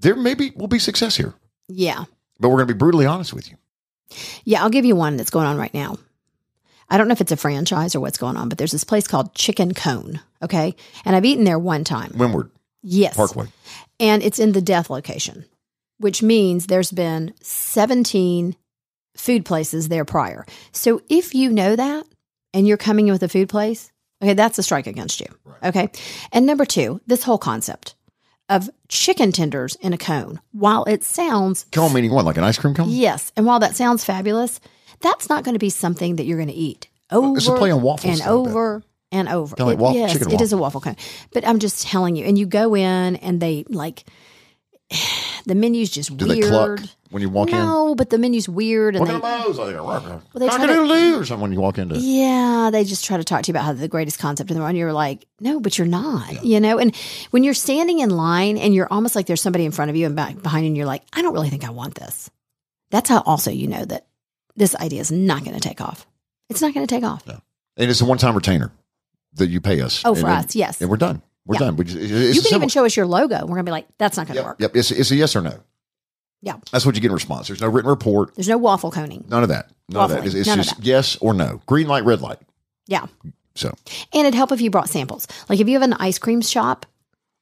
[0.00, 1.34] there maybe will be success here,
[1.68, 2.04] Yeah.
[2.38, 3.56] but we're going to be brutally honest with you.
[4.44, 4.62] Yeah.
[4.62, 5.96] I'll give you one that's going on right now.
[6.88, 9.08] I don't know if it's a franchise or what's going on, but there's this place
[9.08, 10.20] called Chicken Cone.
[10.42, 10.76] Okay.
[11.04, 12.12] And I've eaten there one time.
[12.14, 12.50] Windward
[12.82, 13.16] Yes.
[13.16, 13.46] Parkway.
[13.98, 15.46] And it's in the death location,
[15.98, 18.54] which means there's been 17
[19.16, 20.44] food places there prior.
[20.72, 22.04] So if you know that
[22.54, 25.26] and you're coming in with a food place, okay, that's a strike against you.
[25.62, 25.90] Okay.
[26.32, 27.94] And number two, this whole concept
[28.48, 32.24] of chicken tenders in a cone, while it sounds, Cone meaning what?
[32.24, 32.88] Like an ice cream cone?
[32.88, 34.60] yes, and while that sounds fabulous,
[35.00, 37.70] that's not going to be something that you're going to eat over It's a play
[37.70, 39.56] on waffles and over and over.
[39.56, 40.80] Kinda like It- waffle- yes, it is a waffle.
[40.80, 40.96] waffle cone.
[41.32, 44.04] But I'm just telling you, and you go in and they like
[45.46, 46.42] the menu's just Do weird.
[46.42, 46.80] they cluck
[47.14, 47.56] when you walk in?
[47.56, 49.58] no, but the menu's weird, and Look they, at those.
[49.58, 51.96] Like, well, they try to- cock-a-doodle-doo or something when you walk into.
[51.98, 54.60] yeah, they just try to talk to you about how the greatest concept in the
[54.60, 54.70] world.
[54.70, 56.78] And you're like, no, but you're not, you know.
[56.78, 56.94] And
[57.30, 60.06] when you're standing in line and you're almost like there's somebody in front of you
[60.06, 62.30] and back behind you, and you're like, I don't really think I want this.
[62.90, 64.06] That's how also you know that
[64.56, 66.06] this idea is not going to take off.
[66.50, 67.26] It's not going to take off.
[67.26, 68.70] And it's a one-time retainer
[69.34, 70.02] that you pay us.
[70.04, 70.80] Oh, for then- us, yes.
[70.80, 71.22] And we're done.
[71.46, 71.58] We're Yeah.
[71.60, 71.76] done.
[71.76, 73.36] We just, it's you can even show us your logo.
[73.42, 74.56] We're going to be like, that's not going to work.
[74.60, 74.74] yep.
[74.76, 75.58] It's, it's a yes or no.
[76.44, 76.56] Yeah.
[76.70, 77.48] That's what you get in response.
[77.48, 78.34] There's no written report.
[78.34, 79.24] There's no waffle coning.
[79.28, 79.70] None of that.
[79.88, 80.26] None of that.
[80.26, 80.84] It's, it's None of just that.
[80.84, 81.62] yes or no.
[81.66, 82.38] Green light, red light.
[82.86, 83.06] Yeah.
[83.54, 83.68] So
[84.12, 85.26] And it'd help if you brought samples.
[85.48, 86.84] Like if you have an ice cream shop,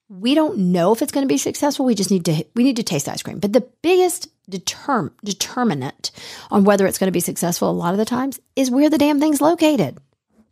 [0.08, 1.84] we don't know if it's going to be successful.
[1.84, 3.40] We just need to we need to taste ice cream.
[3.40, 6.12] But the biggest determ, determinant
[6.52, 8.98] on whether it's going to be successful a lot of the times is where the
[8.98, 9.98] damn thing's located.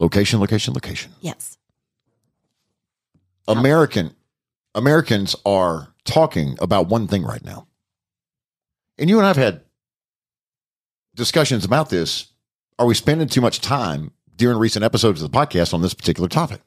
[0.01, 1.13] location, location, location.
[1.21, 1.57] Yes.
[3.47, 4.15] American
[4.75, 7.67] Americans are talking about one thing right now.
[9.01, 9.63] And you and I've had
[11.15, 12.27] discussions about this.
[12.79, 16.29] Are we spending too much time during recent episodes of the podcast on this particular
[16.29, 16.61] topic?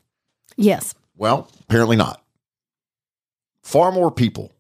[0.58, 0.96] Yes.
[1.16, 2.24] Well, apparently not.
[3.62, 4.52] Far more people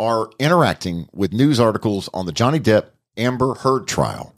[0.00, 4.34] are interacting with news articles on the Johnny Depp Amber Heard trial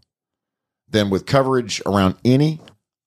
[0.88, 2.60] than with coverage around any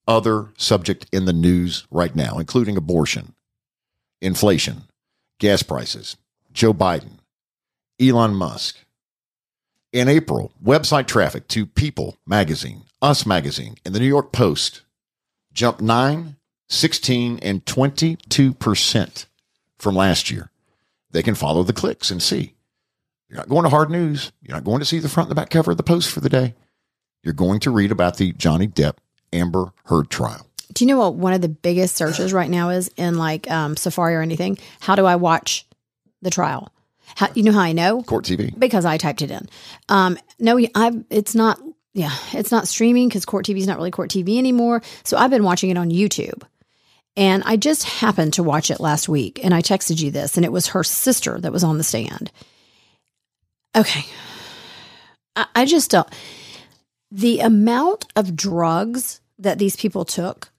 [0.08, 3.34] other subject in the news right now, including abortion,
[4.20, 4.82] inflation,
[5.38, 6.16] gas prices,
[6.52, 7.18] Joe Biden,
[8.00, 8.76] Elon Musk.
[9.90, 14.82] In April, website traffic to People magazine, Us magazine, and the New York Post
[15.54, 16.36] jumped 9,
[16.68, 19.26] 16, and 22%
[19.78, 20.50] from last year.
[21.10, 22.52] They can follow the clicks and see.
[23.30, 24.30] You're not going to hard news.
[24.42, 26.20] You're not going to see the front and the back cover of the Post for
[26.20, 26.54] the day.
[27.22, 28.96] You're going to read about the Johnny Depp
[29.32, 30.46] Amber Heard trial.
[30.74, 33.74] Do you know what one of the biggest searches right now is in like um,
[33.74, 34.58] Safari or anything?
[34.80, 35.66] How do I watch
[36.20, 36.70] the trial?
[37.16, 38.02] How, you know how I know?
[38.02, 38.56] Court TV.
[38.58, 39.48] because I typed it in.
[39.88, 41.60] Um, no, I it's not.
[41.94, 44.82] Yeah, it's not streaming because Court TV is not really Court TV anymore.
[45.04, 46.42] So I've been watching it on YouTube,
[47.16, 50.44] and I just happened to watch it last week, and I texted you this, and
[50.44, 52.30] it was her sister that was on the stand.
[53.76, 54.04] Okay,
[55.34, 56.08] I, I just don't.
[57.10, 60.52] The amount of drugs that these people took,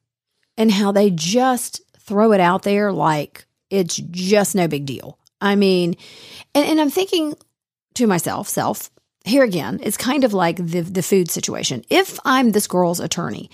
[0.57, 5.17] and how they just throw it out there like it's just no big deal.
[5.41, 5.95] I mean,
[6.53, 7.35] and, and I'm thinking
[7.95, 8.89] to myself, self,
[9.25, 11.83] here again, it's kind of like the the food situation.
[11.89, 13.49] If I'm this girl's attorney,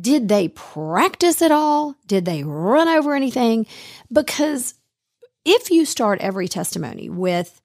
[0.00, 1.96] did they practice at all?
[2.06, 3.66] Did they run over anything?
[4.12, 4.74] Because
[5.44, 7.60] if you start every testimony with,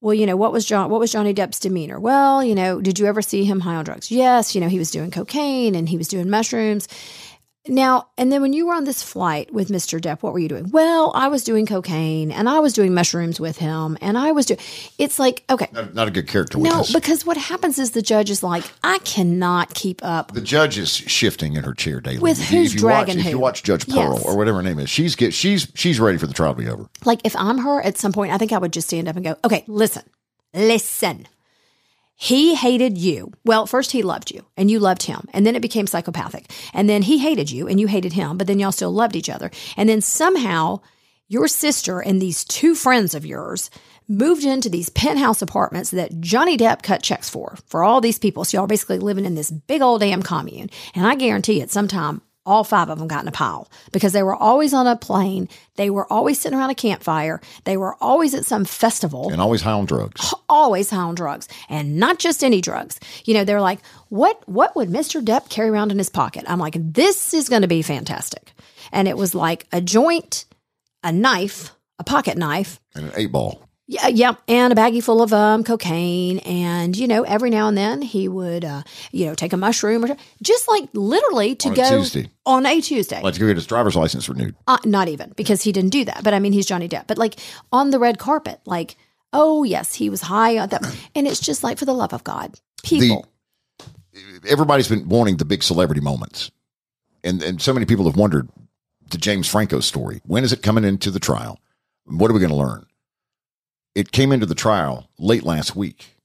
[0.00, 2.00] well, you know, what was John what was Johnny Depp's demeanor?
[2.00, 4.10] Well, you know, did you ever see him high on drugs?
[4.10, 6.88] Yes, you know, he was doing cocaine and he was doing mushrooms.
[7.68, 10.00] Now, and then when you were on this flight with Mr.
[10.00, 10.70] Depp, what were you doing?
[10.70, 14.46] Well, I was doing cocaine and I was doing mushrooms with him and I was
[14.46, 14.60] doing
[14.98, 15.68] it's like, okay.
[15.72, 16.92] Not, not a good character No, witness.
[16.92, 20.32] because what happens is the judge is like, I cannot keep up.
[20.32, 22.18] the judge is shifting in her chair daily.
[22.18, 23.30] With If you- who's if you watch, dragging If who?
[23.30, 24.24] you watch Judge Pearl Yes.
[24.24, 26.68] or whatever her name is, she's get she's she's ready for the trial to be
[26.68, 26.86] over.
[27.04, 29.24] Like if I'm her at some point, I think I would just stand up and
[29.24, 30.02] go, okay, listen,
[30.54, 31.26] listen.
[32.18, 33.30] He hated you.
[33.44, 35.28] Well, first he loved you and you loved him.
[35.34, 36.50] And then it became psychopathic.
[36.72, 39.28] And then he hated you and you hated him, but then y'all still loved each
[39.28, 39.50] other.
[39.76, 40.80] And then somehow
[41.28, 43.68] your sister and these two friends of yours
[44.08, 48.44] moved into these penthouse apartments that Johnny Depp cut checks for, for all these people.
[48.44, 50.70] So y'all basically living in this big old damn commune.
[50.94, 54.12] And I guarantee at some time, all five of them got in a pile because
[54.12, 55.48] they were always on a plane.
[55.76, 57.40] They were always sitting around a campfire.
[57.64, 60.32] They were always at some festival And always high on drugs.
[60.48, 62.98] always high on drugs and not just any drugs.
[63.24, 65.22] You know, they're like, what what would Mr.
[65.22, 66.44] Depp carry around in his pocket?
[66.46, 68.52] I'm like, this is going to be fantastic.
[68.92, 70.44] And it was like a joint,
[71.02, 73.65] a knife, a pocket knife, And an eight ball.
[73.88, 77.78] Yeah, yeah, and a baggie full of um, cocaine, and you know, every now and
[77.78, 81.72] then he would, uh, you know, take a mushroom or just like literally to On
[81.72, 82.30] a go Tuesday.
[82.44, 83.20] on a Tuesday.
[83.22, 84.56] Let's go get his driver's license renewed.
[84.66, 86.24] Uh, not even because he didn't do that.
[86.24, 87.06] But I mean, he's Johnny Depp.
[87.06, 87.36] But like
[87.70, 88.96] on the red carpet, like,
[89.32, 90.82] oh yes, he was high on that,
[91.14, 93.26] and it's just like for the love of God, people.
[94.48, 96.50] Everybody's been wanting the big celebrity moments.
[97.22, 98.48] And and so many people have wondered
[99.10, 100.20] the James Franco story.
[100.24, 101.60] When is it coming into the trial?
[102.04, 102.86] What are we going to learn?
[103.96, 106.18] It came into the trial late last week.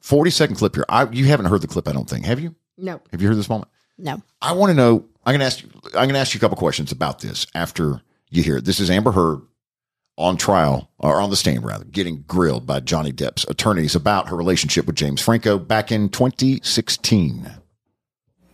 [0.00, 0.84] 40 second clip here.
[0.88, 2.24] I, you haven't heard the clip, I don't think.
[2.24, 2.56] Have you?
[2.76, 3.70] no, Have you heard this moment?
[3.98, 4.20] no.
[4.42, 5.04] I want to know.
[5.24, 5.70] I'm going to ask you.
[5.88, 8.64] I'm going to ask you a couple questions about this after you hear it.
[8.64, 9.42] This is Amber Heard
[10.16, 14.36] on trial or on the stand rather, getting grilled by Johnny Depp's attorneys about her
[14.36, 17.50] relationship with James Franco back in 2016.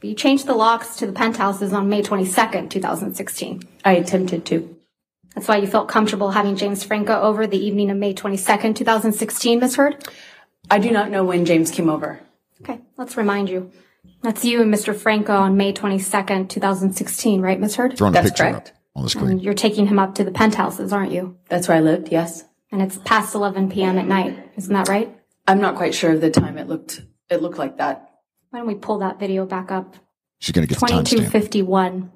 [0.03, 3.63] You changed the locks to the penthouses on May 22nd, 2016.
[3.85, 4.76] I attempted to.
[5.37, 9.61] That's why you felt comfortable having James Franco over the evening of May 22nd, 2016,
[9.61, 10.03] Miss Heard?
[10.70, 12.18] I do not know when James came over.
[12.62, 13.70] Okay, let's remind you.
[14.22, 14.96] That's you and Mr.
[14.96, 17.99] Franco on May 22nd, 2016, right, Miss Heard?
[17.99, 18.68] Throwing That's a picture correct.
[18.70, 19.25] up on the screen.
[19.25, 19.44] And screen.
[19.44, 21.37] you're taking him up to the penthouses, aren't you?
[21.51, 22.44] That's where I lived, yes.
[22.72, 23.99] And it's past 11 p.m.
[23.99, 24.53] at night.
[24.57, 25.14] Isn't that right?
[25.46, 28.11] I'm not quite sure of the time it looked it looked like that.
[28.51, 29.96] Why don't we pull that video back up?
[30.38, 31.11] She's going to get the timestamp.
[31.11, 32.11] 2251.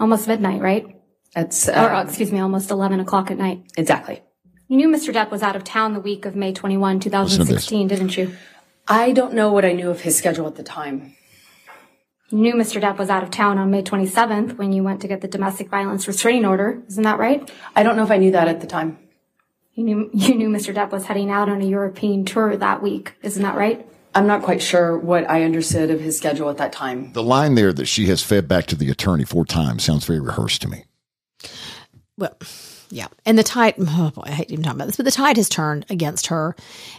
[0.00, 0.93] Almost midnight, right?
[1.34, 3.62] That's Or, uh, uh, excuse me, almost 11 o'clock at night.
[3.76, 4.22] exactly.
[4.68, 5.12] You knew Mr.
[5.12, 8.34] Depp was out of town the week of May 21, 2016, didn't you?
[8.88, 11.14] I don't know what I knew of his schedule at the time.
[12.30, 12.80] You knew Mr.
[12.80, 15.68] Depp was out of town on May 27th when you went to get the domestic
[15.68, 16.82] violence restraining order.
[16.88, 17.48] Isn't that right?
[17.76, 18.98] I don't know if I knew that at the time.
[19.74, 20.74] You knew, you knew Mr.
[20.74, 23.14] Depp was heading out on a European tour that week.
[23.22, 23.86] Isn't that right?
[24.14, 27.12] I'm not quite sure what I understood of his schedule at that time.
[27.12, 30.20] The line there that she has fed back to the attorney four times sounds very
[30.20, 30.84] rehearsed to me.
[32.16, 32.36] Well,
[32.90, 33.08] yeah.
[33.26, 35.48] And the tide, oh boy, I hate even talking about this, but the tide has
[35.48, 36.54] turned against her.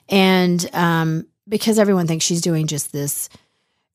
[0.10, 3.30] And um, because everyone thinks she's doing just this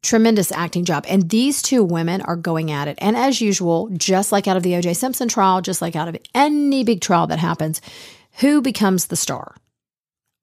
[0.03, 1.05] tremendous acting job.
[1.09, 2.99] And these two women are going at it.
[3.03, 6.17] And as usual, just like out of the OJ Simpson trial, just like out of
[6.35, 7.81] any big trial that happens,
[8.35, 9.57] who becomes the star?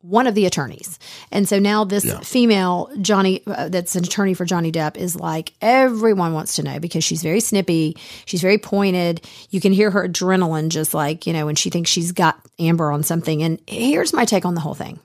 [0.02, 1.00] One of the attorneys.
[1.32, 2.20] And so now this Yeah.
[2.20, 6.80] female Johnny uh, that's an attorney for Johnny Depp is like everyone wants to know
[6.80, 9.26] because she's very snippy, she's very pointed.
[9.50, 12.92] You can hear her adrenaline just like, you know, when she thinks she's got Amber
[12.92, 13.42] on something.
[13.42, 15.00] And here's my take on the whole thing.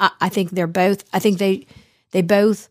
[0.00, 1.66] I, I think they're both I think they
[2.12, 2.68] they both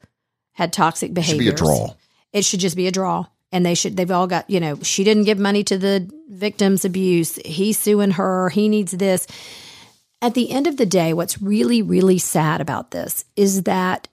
[0.53, 1.43] had toxic behavior.
[1.43, 1.93] Should be a draw.
[2.31, 3.27] It should just be a draw.
[3.51, 6.85] And they should, they've all got, you know, she didn't give money to the victim's
[6.85, 7.35] abuse.
[7.45, 8.49] He's suing her.
[8.49, 9.27] He needs this.
[10.23, 14.07] At the end of the day, what's really, really sad about this is that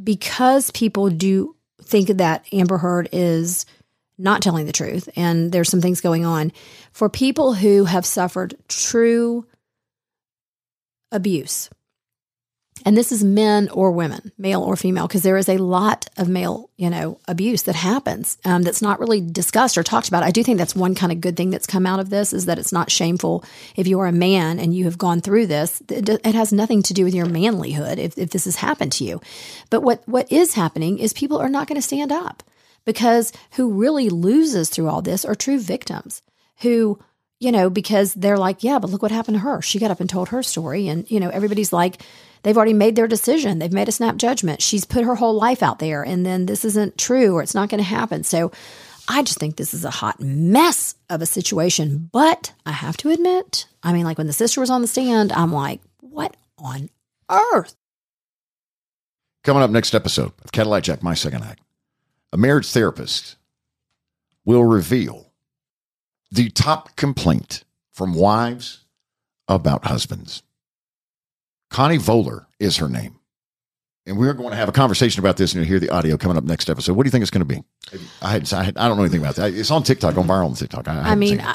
[0.00, 3.64] because people do think that Amber Heard is
[4.18, 6.52] not telling the truth and there's some things going on,
[6.92, 9.46] for people who have suffered true
[11.10, 11.70] abuse,
[12.84, 16.28] and this is men or women, male or female, because there is a lot of
[16.28, 20.22] male, you know, abuse that happens um, that's not really discussed or talked about.
[20.22, 22.46] I do think that's one kind of good thing that's come out of this is
[22.46, 23.44] that it's not shameful
[23.76, 25.82] if you are a man and you have gone through this.
[25.88, 29.04] It, it has nothing to do with your manlyhood if, if this has happened to
[29.04, 29.20] you.
[29.68, 32.42] But what what is happening is people are not going to stand up
[32.84, 36.22] because who really loses through all this are true victims
[36.60, 36.98] who
[37.40, 39.62] you know, because they're like, yeah, but look what happened to her.
[39.62, 40.88] She got up and told her story.
[40.88, 42.02] And, you know, everybody's like,
[42.42, 43.58] they've already made their decision.
[43.58, 44.62] They've made a snap judgment.
[44.62, 46.02] She's put her whole life out there.
[46.02, 48.24] And then this isn't true or it's not going to happen.
[48.24, 48.52] So
[49.08, 52.08] I just think this is a hot mess of a situation.
[52.12, 55.32] But I have to admit, I mean, like when the sister was on the stand,
[55.32, 56.90] I'm like, what on
[57.30, 57.74] earth?
[59.42, 61.60] Coming up next episode of Cadillac Jack, my second act,
[62.32, 63.36] a marriage therapist
[64.44, 65.32] will reveal
[66.30, 68.84] the top complaint from wives
[69.48, 70.42] about husbands.
[71.70, 73.16] Connie Voller is her name.
[74.06, 76.36] And we're going to have a conversation about this, and you'll hear the audio coming
[76.36, 76.94] up next episode.
[76.94, 77.62] What do you think it's going to be?
[78.22, 79.54] I, had, I, had, I don't know anything about that.
[79.54, 80.88] It's on TikTok, on viral on TikTok.
[80.88, 81.40] I, I mean.
[81.40, 81.54] I,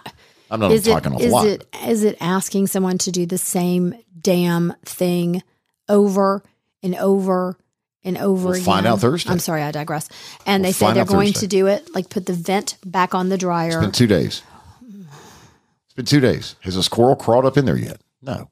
[0.50, 1.48] I'm not is it, talking a is lot.
[1.48, 5.42] Is it is it asking someone to do the same damn thing
[5.90, 6.44] over
[6.84, 7.58] and over
[8.04, 8.64] and over We'll again?
[8.64, 9.32] find out Thursday.
[9.32, 10.08] I'm sorry, I digress.
[10.46, 11.40] And We'll they say they're going Thursday.
[11.40, 13.70] to do it, like put the vent back on the dryer.
[13.70, 14.44] It's been two days.
[14.88, 16.56] It's been two days.
[16.62, 18.00] Has a squirrel crawled up in there yet?
[18.22, 18.50] No.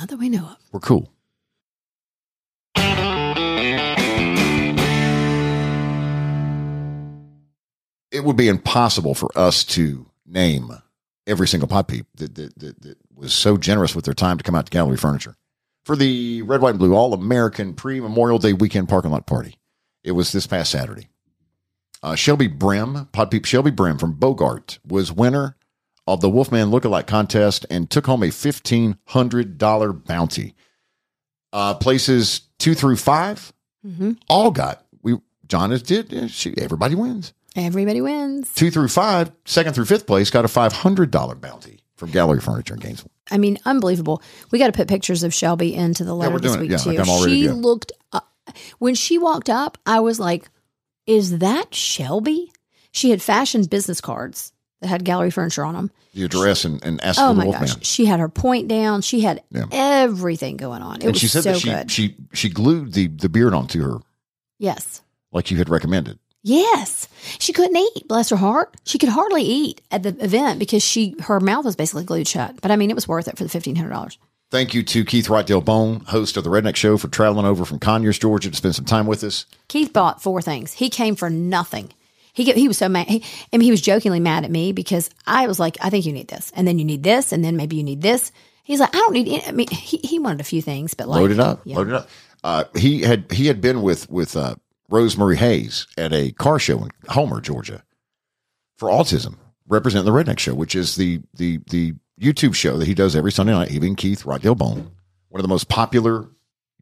[0.00, 0.56] Not that we know of.
[0.72, 1.12] We're cool.
[8.10, 10.70] It would be impossible for us to name
[11.26, 14.42] every single pod peep that, that, that, that was so generous with their time to
[14.42, 15.36] come out to Gallery Furniture
[15.84, 19.58] for the Red, White, and Blue All American Pre Memorial Day Weekend Parking Lot Party.
[20.02, 21.08] It was this past Saturday.
[22.02, 25.56] Uh, Shelby Brim, pod peep Shelby Brim from Bogart, was winner
[26.14, 30.54] of the Wolfman Lookalike contest and took home a $1,500 bounty.
[31.52, 33.52] Uh, places two through 5
[33.86, 34.18] Mhm.
[34.28, 34.84] all got.
[35.02, 35.16] We
[35.48, 36.30] John is did.
[36.30, 37.32] She, everybody wins.
[37.56, 38.48] Everybody wins.
[38.54, 42.80] Two through five, second through fifth place got a $500 bounty from Gallery Furniture in
[42.80, 43.10] Gainesville.
[43.30, 44.22] I mean, unbelievable.
[44.52, 46.62] We got to put pictures of Shelby into the letter we're this doing it.
[46.62, 46.90] week Yeah, too.
[46.92, 48.28] like all to she looked up,
[48.78, 49.78] when she walked up.
[49.86, 50.48] I was like,
[51.06, 52.52] "Is that Shelby?"
[52.92, 55.90] She had fashioned business cards that had Gallery Furniture on them.
[56.14, 57.68] The address and, and asked Oh the my Wolfman.
[57.68, 59.02] gosh, she had her point down.
[59.02, 59.64] She had Yeah.
[59.72, 60.96] everything going on.
[60.96, 61.90] It and was she said so that she, good.
[61.90, 63.98] she she glued the, the beard onto her
[64.58, 65.02] yes.
[65.32, 66.18] like you had recommended.
[66.42, 67.06] Yes,
[67.38, 68.08] she couldn't eat.
[68.08, 71.76] Bless her heart, she could hardly eat at the event because she her mouth was
[71.76, 72.60] basically glued shut.
[72.62, 74.18] But I mean, it was worth it for the fifteen hundred dollars.
[74.50, 77.78] Thank you to Keith Wrightdale Bone, host of the Redneck Show, for traveling over from
[77.78, 79.46] Conyers, Georgia to spend some time with us.
[79.68, 80.72] Keith bought four things.
[80.72, 81.90] He came for nothing.
[82.40, 83.06] He get, he was so mad.
[83.06, 83.22] He,
[83.52, 86.12] I mean, he was jokingly mad at me because I was like, I think you
[86.14, 88.32] need this, and then you need this, and then maybe you need this.
[88.64, 89.28] He's like, I don't need.
[89.28, 91.60] Any, I mean, he, he wanted a few things, but like, load it up.
[91.64, 91.76] yeah.
[91.76, 92.08] Load it up.
[92.42, 94.54] Uh, he had he had been with with uh,
[94.88, 97.82] Rosemary Hayes at a car show in Homer, Georgia,
[98.78, 99.36] for autism,
[99.68, 103.32] representing the Redneck Show, which is the the the YouTube show that he does every
[103.32, 103.70] Sunday night.
[103.70, 104.92] Even Keith Wrightdale Bone,
[105.28, 106.26] one of the most popular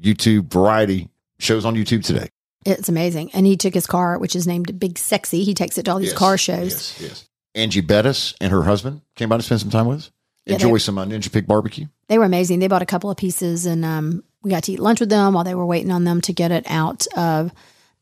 [0.00, 1.09] YouTube variety
[1.40, 2.28] shows on YouTube today.
[2.68, 3.30] It's amazing.
[3.32, 5.44] And he took his car, which is named Big Sexy.
[5.44, 6.94] He takes it to all these Yes, car shows.
[7.00, 7.28] Yes, yes.
[7.54, 10.10] Angie Bettis and her husband came by to spend some time with us.
[10.46, 11.86] Yeah, Enjoy they- some uh, Ninja Pig barbecue.
[12.08, 12.58] They were amazing.
[12.60, 15.34] They bought a couple of pieces, and um, we got to eat lunch with them
[15.34, 17.52] while they were waiting on them to get it out of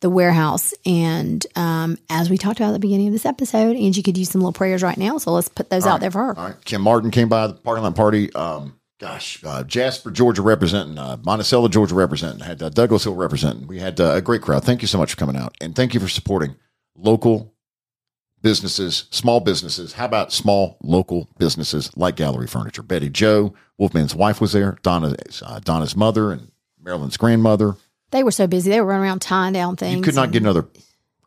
[0.00, 0.74] the warehouse.
[0.84, 4.28] And um, as we talked about at the beginning of this episode, Angie could use
[4.30, 5.18] some little prayers right now.
[5.18, 6.38] So let's put those out there for her.
[6.38, 6.64] All right.
[6.64, 8.32] Kim Martin came by the parking lot party.
[8.34, 13.66] Um, gosh, uh, Jasper, Georgia representing, uh, Monticello, Georgia representing, had uh, Douglas Hill representing.
[13.66, 14.64] We had uh, a great crowd.
[14.64, 15.56] Thank you so much for coming out.
[15.60, 16.56] And thank you for supporting
[16.96, 17.52] local
[18.42, 19.94] businesses, small businesses.
[19.94, 22.82] How about small local businesses like Gallery Furniture?
[22.82, 27.74] Betty Joe, Wolfman's wife was there, Donna, uh, Donna's mother, and Marilyn's grandmother.
[28.12, 28.70] They were so busy.
[28.70, 29.96] They were running around tying down things.
[29.96, 30.68] You could not and- get another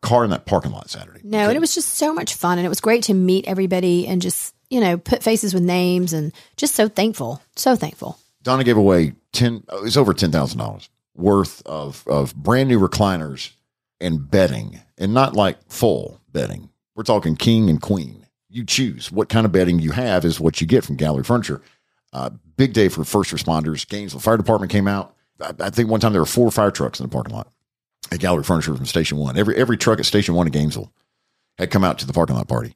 [0.00, 1.20] car in that parking lot Saturday.
[1.22, 2.56] No, and it was just so much fun.
[2.56, 6.12] And it was great to meet everybody and just, you know, put faces with names
[6.12, 7.42] and just so thankful.
[7.56, 8.18] So thankful.
[8.42, 9.64] Donna gave away ten.
[9.70, 13.52] It was over ten thousand dollars worth of of brand new recliners
[14.00, 16.70] and bedding, and not like full bedding.
[16.94, 18.26] We're talking king and queen.
[18.48, 21.60] You choose what kind of bedding you have is what you get from Gallery Furniture.
[22.12, 23.86] Uh, big day for first responders.
[23.86, 25.14] Gainesville Fire Department came out.
[25.40, 27.48] I, I think one time there were four fire trucks in the parking lot
[28.10, 29.36] at Gallery Furniture from Station One.
[29.36, 30.92] Every every truck at Station One in Gainesville
[31.58, 32.74] had come out to the parking lot party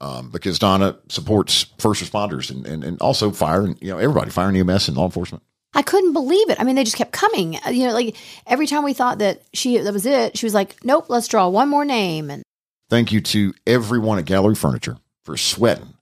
[0.00, 4.30] um, because Donna supports first responders and, and, and also fire and you know everybody,
[4.30, 5.42] fire and EMS and law enforcement.
[5.72, 6.58] I couldn't believe it.
[6.60, 7.56] I mean, they just kept coming.
[7.64, 10.54] Uh, You know, like every time we thought that she that was it, she was
[10.54, 12.42] like, "Nope, let's draw one more name." And
[12.88, 15.94] Thank you to everyone at Gallery Furniture for sweating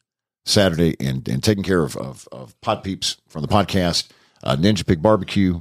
[0.46, 4.08] Saturday and, and taking care of, of, of Pod Peeps from the podcast,
[4.42, 5.60] uh, Ninja Pig Barbecue,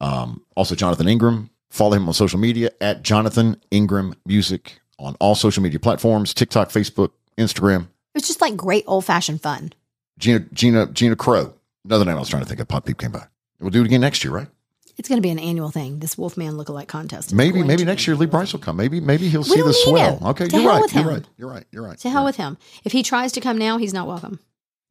[0.00, 1.50] um, also Jonathan Ingram.
[1.70, 6.68] Follow him on social media at Jonathan Ingram Music on all social media platforms TikTok,
[6.68, 7.10] Facebook,
[7.40, 7.82] Instagram.
[7.82, 9.72] it was just like great old fashioned fun.
[10.18, 12.68] Gina Gina Gina Crow, another name I was trying to think of.
[12.68, 13.26] Pod Peep came by.
[13.60, 14.48] We'll do it again next year, right?
[14.96, 15.98] It's going to be an annual thing.
[16.00, 17.28] This Wolfman lookalike contest.
[17.28, 18.76] is Maybe maybe next year Lee Brice will come.
[18.76, 20.18] Maybe maybe he'll We see the swell.
[20.18, 20.26] him.
[20.28, 20.82] Okay, To you're hell right.
[20.82, 21.24] with You're right.
[21.38, 21.64] You're right.
[21.72, 21.98] You're right.
[21.98, 22.58] To hell with him.
[22.84, 24.40] If he tries to come now, he's not welcome.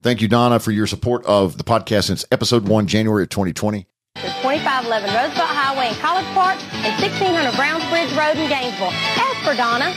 [0.02, 3.86] Thank you, Donna, for your support of the podcast since episode one, January of 2020.
[4.16, 8.90] There's 2511 Roosevelt Highway in College Park and 1600 Brownsbridge Road in Gainesville.
[8.92, 9.94] Ask for Donna.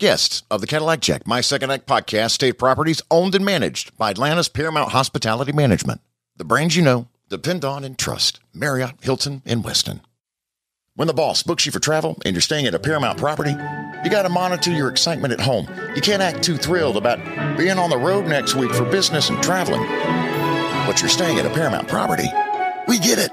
[0.00, 4.10] Guests of the Cadillac Jack, My Second Act podcast, state properties owned and managed by
[4.10, 6.00] Atlanta's Paramount Hospitality Management.
[6.36, 10.00] The brands you know, depend on and trust Marriott, Hilton, and Westin.
[10.96, 14.10] When the boss books you for travel and you're staying at a Paramount property, you
[14.10, 15.68] got to monitor your excitement at home.
[15.94, 17.18] You can't act too thrilled about
[17.56, 19.86] being on the road next week for business and traveling.
[20.88, 22.28] But you're staying at a Paramount property.
[22.88, 23.32] We get it.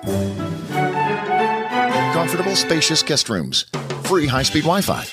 [2.14, 3.66] Comfortable, spacious guest rooms,
[4.04, 5.06] free high speed Wi Fi,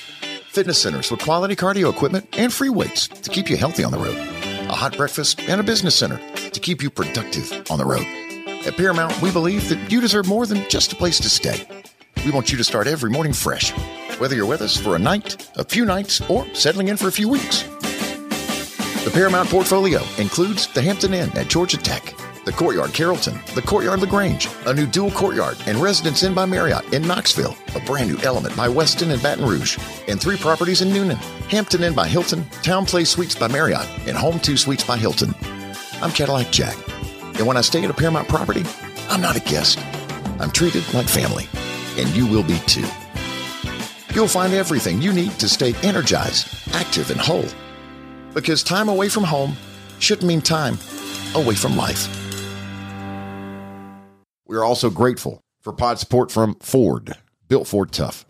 [0.49, 3.99] fitness centers with quality cardio equipment and free weights to keep you healthy on the
[3.99, 4.17] road,
[4.67, 6.17] a hot breakfast, and a business center
[6.49, 8.05] to keep you productive on the road.
[8.65, 11.65] At Paramount, we believe that you deserve more than just a place to stay.
[12.25, 13.71] We want you to start every morning fresh,
[14.19, 17.11] whether you're with us for a night, a few nights, or settling in for a
[17.11, 17.63] few weeks.
[19.05, 22.13] The Paramount portfolio includes the Hampton Inn at Georgia Tech,
[22.49, 26.91] the Courtyard Carrollton, the Courtyard LaGrange, a new dual courtyard, and Residence Inn by Marriott
[26.91, 29.77] in Knoxville, a brand new element by Westin and Baton Rouge,
[30.07, 31.17] and three properties in Newnan,
[31.51, 35.35] Hampton Inn by Hilton, Town Place Suites by Marriott, and Home 2 Suites by Hilton.
[36.01, 36.75] I'm Cadillac Jack,
[37.37, 38.63] and when I stay at a Paramount property,
[39.09, 39.77] I'm not a guest.
[40.39, 41.47] I'm treated like family,
[41.99, 42.87] and you will be too.
[44.15, 47.45] You'll find everything you need to stay energized, active, and whole.
[48.33, 49.55] Because time away from home
[49.99, 50.79] shouldn't mean time
[51.35, 52.15] away from life.
[54.49, 57.15] We are also grateful for pod support from Ford,
[57.49, 58.25] built Ford tough.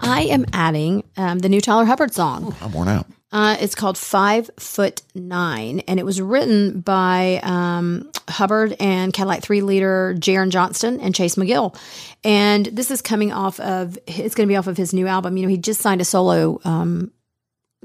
[0.00, 2.54] I am adding um, the new Tyler Hubbard song.
[2.62, 3.06] I'm worn out.
[3.34, 9.42] Uh, it's called Five Foot Nine, and it was written by um, Hubbard and Cadillac
[9.42, 11.76] Three leader Jaren Johnston and Chase McGill.
[12.22, 15.36] And this is coming off of it's going to be off of his new album.
[15.36, 17.10] You know, he just signed a solo um,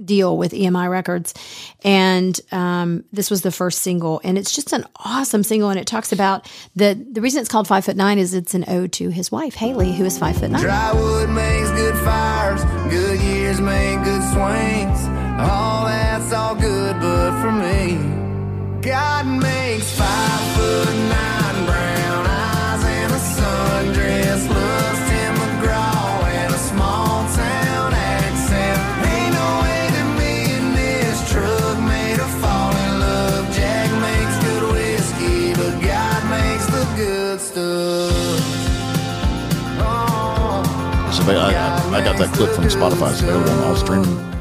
[0.06, 1.34] deal with EMI Records,
[1.84, 4.22] and um, this was the first single.
[4.24, 7.68] And it's just an awesome single, and it talks about the the reason it's called
[7.68, 10.52] Five Foot Nine is it's an ode to his wife Haley, who is five foot
[10.52, 10.62] nine.
[10.62, 15.29] Dry wood makes good fires, good years make good swings.
[15.42, 17.96] Oh, that's all good, but for me,
[18.82, 24.44] God makes five foot nine brown eyes and a sundress
[25.08, 28.80] Tim McGraw and a small town accent.
[29.08, 33.56] Ain't no way to me in this truck made a fall in love.
[33.56, 38.44] Jack makes good whiskey, but God makes the good stuff.
[39.80, 44.39] Oh, so I, I, I got that clip from Spotify, so available on all streaming.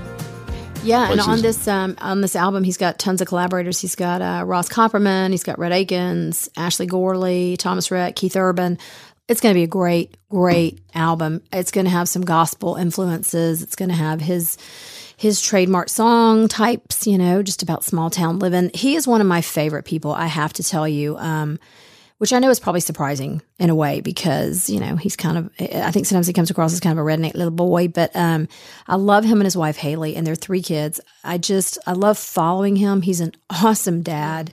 [0.82, 3.80] Yeah, and on this um, on this album, he's got tons of collaborators.
[3.80, 8.78] He's got uh, Ross Copperman, he's got Rhett Akins, Ashley Gorley, Thomas Rhett, Keith Urban.
[9.28, 11.42] It's going to be a great, great album.
[11.52, 13.62] It's going to have some gospel influences.
[13.62, 14.56] It's going to have his
[15.16, 17.06] his trademark song types.
[17.06, 18.70] You know, just about small town living.
[18.72, 20.12] He is one of my favorite people.
[20.12, 21.16] I have to tell you.
[21.18, 21.58] Um,
[22.18, 25.50] which I know is probably surprising in a way because you know he's kind of
[25.58, 28.48] I think sometimes he comes across as kind of a redneck little boy, but um,
[28.86, 31.00] I love him and his wife Haley and their three kids.
[31.24, 33.02] I just I love following him.
[33.02, 34.52] He's an awesome dad.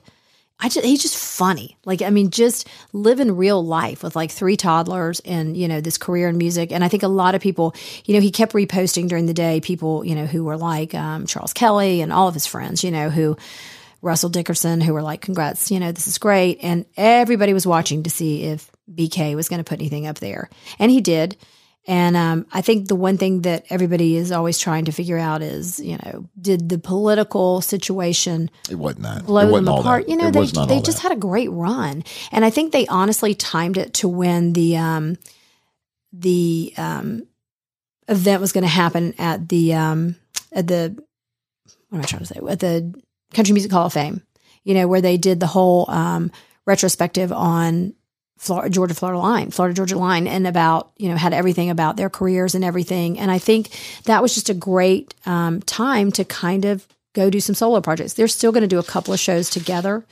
[0.58, 1.76] I just he's just funny.
[1.84, 5.98] Like I mean, just living real life with like three toddlers and you know this
[5.98, 6.72] career in music.
[6.72, 7.74] And I think a lot of people,
[8.06, 11.26] you know, he kept reposting during the day people you know who were like um,
[11.26, 13.36] Charles Kelley and all of his friends, you know, who
[14.06, 16.60] Russell Dickerson, who were like, congrats, you know, this is great.
[16.62, 20.48] And everybody was watching to see if BK was going to put anything up there.
[20.78, 21.36] And he did.
[21.88, 25.42] And um, I think the one thing that everybody is always trying to figure out
[25.42, 29.26] is, you know, did the political situation It wasn't that.
[29.26, 30.06] blow it wasn't them apart?
[30.06, 30.10] That.
[30.10, 31.08] You know, it they they just that.
[31.08, 32.02] had a great run,
[32.32, 35.16] and I think they honestly timed it to when the um,
[36.12, 37.28] the um,
[38.08, 40.16] event was going to happen at the um,
[40.50, 40.96] at the
[41.90, 43.00] what am I trying to say at the
[43.34, 44.22] Country Music Hall of Fame.
[44.64, 46.32] You know, where they did the whole um,
[46.66, 47.94] retrospective on
[48.38, 52.10] Florida, Georgia, Florida line, Florida, Georgia line, and about, you know, had everything about their
[52.10, 53.18] careers and everything.
[53.18, 53.70] And I think
[54.04, 58.12] that was just a great um, time to kind of go do some solo projects.
[58.12, 60.04] They're still going to do a couple of shows together.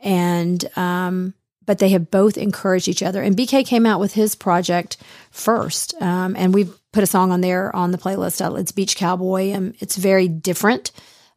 [0.00, 1.32] And, um,
[1.64, 3.22] but they have both encouraged each other.
[3.22, 4.98] And BK came out with his project
[5.30, 5.94] first.
[6.02, 8.44] Um, and we put a song on there on the playlist.
[8.44, 9.52] Uh, It's Beach Cowboy.
[9.52, 10.90] And it's very different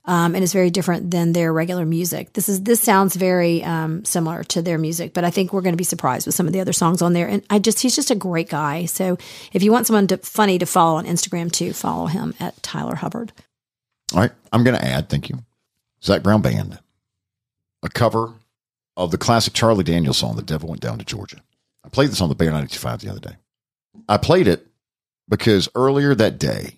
[0.07, 2.33] um, and it's very different than their regular music.
[2.33, 5.73] This is this sounds very um, similar to their music, but I think we're going
[5.73, 7.27] to be surprised with some of the other songs on there.
[7.27, 8.85] And I just he's just a great guy.
[8.85, 9.17] So
[9.51, 12.95] if you want someone to, funny to follow on Instagram too, follow him at Tyler
[12.95, 13.33] Hubbard.
[14.13, 14.31] All right.
[14.53, 15.39] I'm going to add, thank you,
[16.01, 16.79] Zac Brown Band,
[17.83, 18.33] a cover
[18.95, 21.41] of the classic Charlie Daniels song, The Devil Went Down to Georgia.
[21.83, 23.35] I played this on the Bear 925 the other day.
[24.07, 24.67] I played it
[25.27, 26.77] because earlier that day,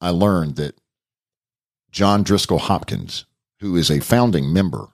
[0.00, 0.76] I learned that
[1.94, 3.24] John Driskell Hopkins,
[3.60, 4.88] who is a founding member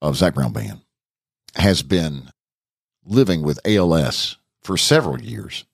[0.00, 0.80] of Zac Brown Band,
[1.54, 2.30] has been
[3.04, 5.66] living with ALS for several years.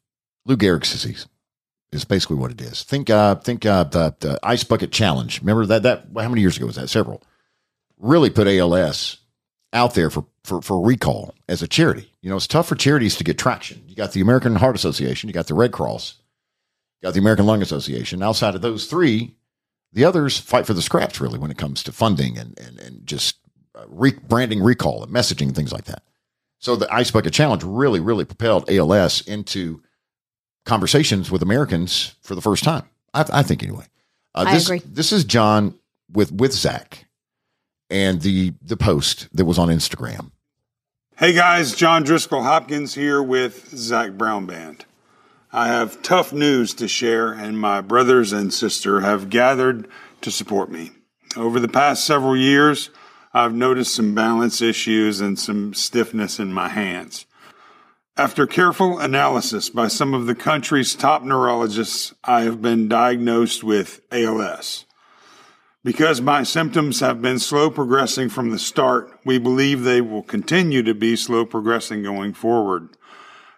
[0.44, 1.28] Lou Gehrig's disease
[1.92, 2.82] is basically what it is.
[2.82, 5.40] Think, uh, think uh, the, the ice bucket challenge.
[5.40, 5.84] Remember that?
[5.84, 6.88] That how many years ago was that?
[6.88, 7.22] Several.
[7.96, 9.18] Really put ALS
[9.72, 12.12] out there for for for recall as a charity.
[12.22, 13.84] You know, it's tough for charities to get traction.
[13.86, 16.14] You got the American Heart Association, you got the Red Cross,
[17.00, 18.20] you got the American Lung Association.
[18.20, 19.36] Outside of those three,
[19.92, 23.06] the others fight for the scraps really when it comes to funding and and, and
[23.06, 23.36] just
[23.74, 26.02] uh, re- branding recall and messaging things like that.
[26.58, 29.82] So the Ice Bucket Challenge really, really propelled ALS into
[30.64, 32.84] conversations with Americans for the first time.
[33.14, 33.84] I, I think anyway.
[34.34, 34.82] Uh, I this, agree.
[34.84, 35.78] This is John
[36.12, 37.06] with with Zac
[37.90, 40.32] and the the post that was on Instagram.
[41.16, 44.84] Hey guys, John Driskell Hopkins here with Zac Brown Band.
[45.56, 49.88] I have tough news to share, and my brothers and sister have gathered
[50.20, 50.90] to support me.
[51.34, 52.90] Over the past several years,
[53.32, 57.24] I've noticed some balance issues and some stiffness in my hands.
[58.18, 64.02] After careful analysis by some of the country's top neurologists, I have been diagnosed with
[64.12, 64.84] ALS.
[65.82, 70.82] Because my symptoms have been slow progressing from the start, we believe they will continue
[70.82, 72.90] to be slow progressing going forward.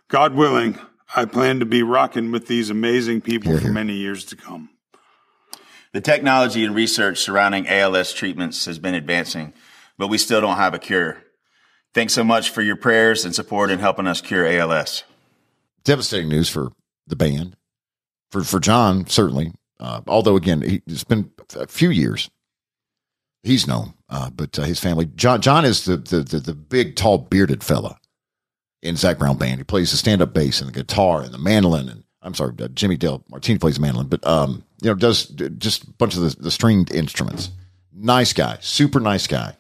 [0.07, 0.79] God willing,
[1.15, 4.71] I plan to be rocking with these amazing people for many years to come.
[5.93, 9.55] The technology and research surrounding ALS treatments has been advancing,
[9.97, 11.23] but we still don't have a cure.
[11.95, 15.05] Thanks so much for your prayers and support in helping us cure ALS.
[15.85, 16.73] Devastating news for
[17.07, 17.57] the band,
[18.31, 19.53] for for John certainly.
[19.81, 22.29] Uh, although again, he, it's been a few years.
[23.43, 25.07] He's known, uh, but uh, his family.
[25.07, 27.97] John John is the, the the the big tall bearded fella
[28.83, 29.59] in Zac Brown band.
[29.59, 31.89] He plays the stand up bass and the guitar and the mandolin.
[31.89, 35.27] And I'm sorry, uh, Jimmy Dale Martini plays the mandolin, but um, you know, does
[35.27, 37.51] just a bunch of the, the stringed instruments.
[37.93, 39.57] Nice guy, super nice guy.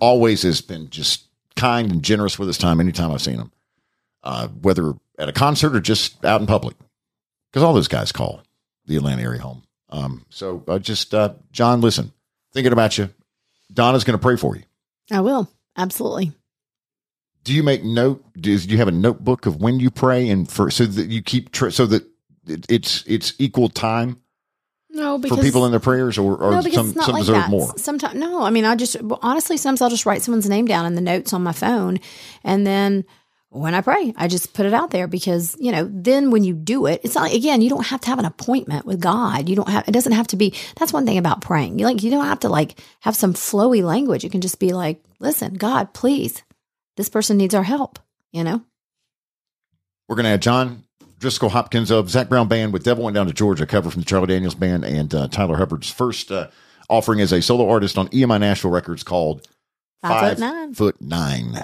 [0.00, 2.80] Always has been just kind and generous with his time.
[2.80, 3.52] Anytime I've seen him,
[4.22, 6.76] uh, whether at a concert or just out in public,
[7.50, 8.42] because all those guys call
[8.86, 9.62] the Atlanta area home.
[9.90, 12.12] Um, so uh, just uh, John, listen,
[12.52, 13.10] thinking about you.
[13.72, 14.62] Donna's going to pray for you.
[15.10, 16.32] I will absolutely.
[17.44, 18.24] Do you make note?
[18.40, 21.52] Do you have a notebook of when you pray and for so that you keep
[21.52, 22.04] tra- so that
[22.46, 24.20] it, it's it's equal time
[24.90, 27.50] No, because for people in their prayers, or, or no, some some like deserve that.
[27.50, 27.72] more?
[27.76, 28.42] Sometimes, no.
[28.42, 31.32] I mean, I just honestly, sometimes I'll just write someone's name down in the notes
[31.32, 31.98] on my phone,
[32.44, 33.04] and then
[33.50, 36.54] when I pray, I just put it out there because, you know, then when you
[36.54, 39.48] do it, it's not, again, you don't have to have an appointment with God.
[39.48, 41.80] You don't have, it doesn't have to be, that's one thing about praying.
[41.80, 44.22] You like, you don't have to like have some flowy language.
[44.22, 46.44] You can just be like, listen, God, please,
[46.96, 47.98] this person needs our help,
[48.32, 48.62] you know?
[50.08, 50.84] We're going to have John
[51.18, 54.06] Driskell Hopkins of Zac Brown Band with Devil Went Down to Georgia, cover from the
[54.06, 56.48] Charlie Daniels Band, and uh, Tyler Hubbard's first uh,
[56.88, 59.46] offering as a solo artist on EMI Nashville Records called
[60.02, 60.74] Five Foot Nine.
[60.74, 61.60] Foot Nine.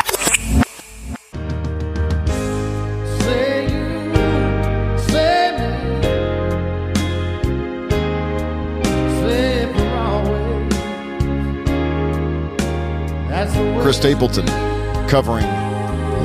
[13.80, 14.65] Chris Stapleton
[15.08, 15.46] covering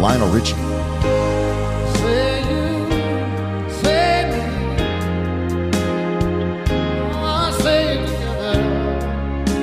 [0.02, 0.56] Lionel Richie.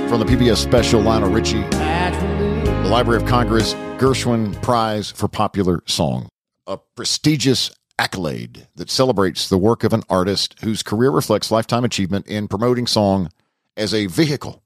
[0.08, 6.28] From the PBS special Lionel Richie, the Library of Congress Gershwin Prize for Popular Song,
[6.66, 12.26] a prestigious accolade that celebrates the work of an artist whose career reflects lifetime achievement
[12.28, 13.30] in promoting song
[13.76, 14.62] as a vehicle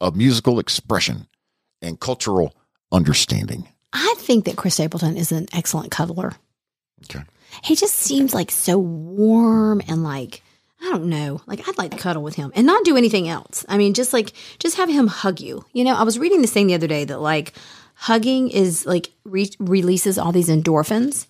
[0.00, 1.26] of musical expression
[1.82, 2.54] and cultural
[2.92, 3.68] understanding.
[3.92, 6.32] I think that Chris Stapleton is an excellent cuddler.
[7.04, 7.24] Okay.
[7.62, 10.42] He just seems like so warm and like,
[10.80, 13.64] I don't know, like I'd like to cuddle with him and not do anything else.
[13.68, 15.64] I mean, just like, just have him hug you.
[15.72, 17.54] You know, I was reading this thing the other day that like
[17.94, 21.26] hugging is like re- releases all these endorphins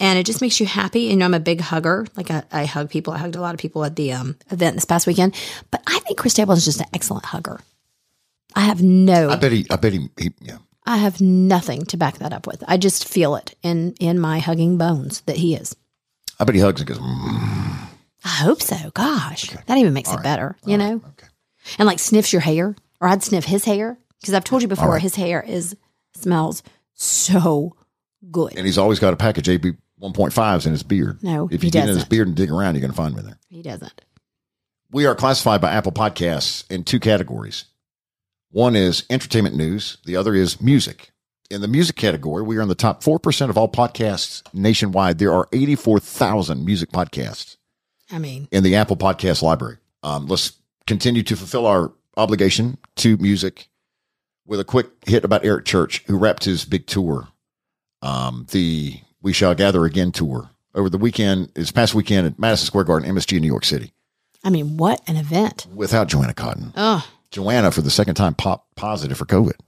[0.00, 1.12] and it just makes you happy.
[1.12, 2.06] And I'm a big hugger.
[2.16, 3.12] Like I, I hug people.
[3.12, 5.34] I hugged a lot of people at the um, event this past weekend.
[5.70, 7.60] But I think Chris Stapleton is just an excellent hugger.
[8.54, 9.30] I have no.
[9.30, 10.58] I bet he, I bet he, he yeah.
[10.88, 12.64] I have nothing to back that up with.
[12.66, 15.76] I just feel it in in my hugging bones that he is.
[16.40, 17.88] I bet he hugs and goes, mm.
[18.24, 18.76] I hope so.
[18.94, 21.02] Gosh, that even makes it better, you know.
[21.78, 24.92] And like sniffs your hair, or I'd sniff his hair because I've told you before,
[24.92, 25.02] right.
[25.02, 25.76] his hair is
[26.14, 26.62] smells
[26.94, 27.76] so
[28.30, 28.56] good.
[28.56, 31.22] and he's always got a pack of JB 1.5s in his beard.
[31.22, 33.14] No, if he you get in his beard and dig around, you're going to find
[33.14, 33.38] me there.
[33.50, 34.00] He doesn't.
[34.90, 37.66] We are classified by Apple Podcasts in two categories.
[38.50, 41.10] One is entertainment news, the other is music.
[41.50, 45.18] In the music category, we are in the top 4% of all podcasts nationwide.
[45.18, 47.56] There are 84,000 music podcasts
[48.10, 49.78] I mean, in the Apple Podcast library.
[50.02, 50.52] Um, let's
[50.86, 53.68] continue to fulfill our obligation to music
[54.46, 57.28] with a quick hit about Eric Church, who wrapped his big tour,
[58.02, 62.66] um, the We Shall Gather Again tour over the weekend, this past weekend at Madison
[62.66, 63.92] Square Garden, MSG in New York City,
[64.44, 65.66] I mean, what an event!
[65.74, 66.72] without Joanna Cotten.
[66.76, 69.58] Oh, Joanna, for the second time, pop positive for COVID.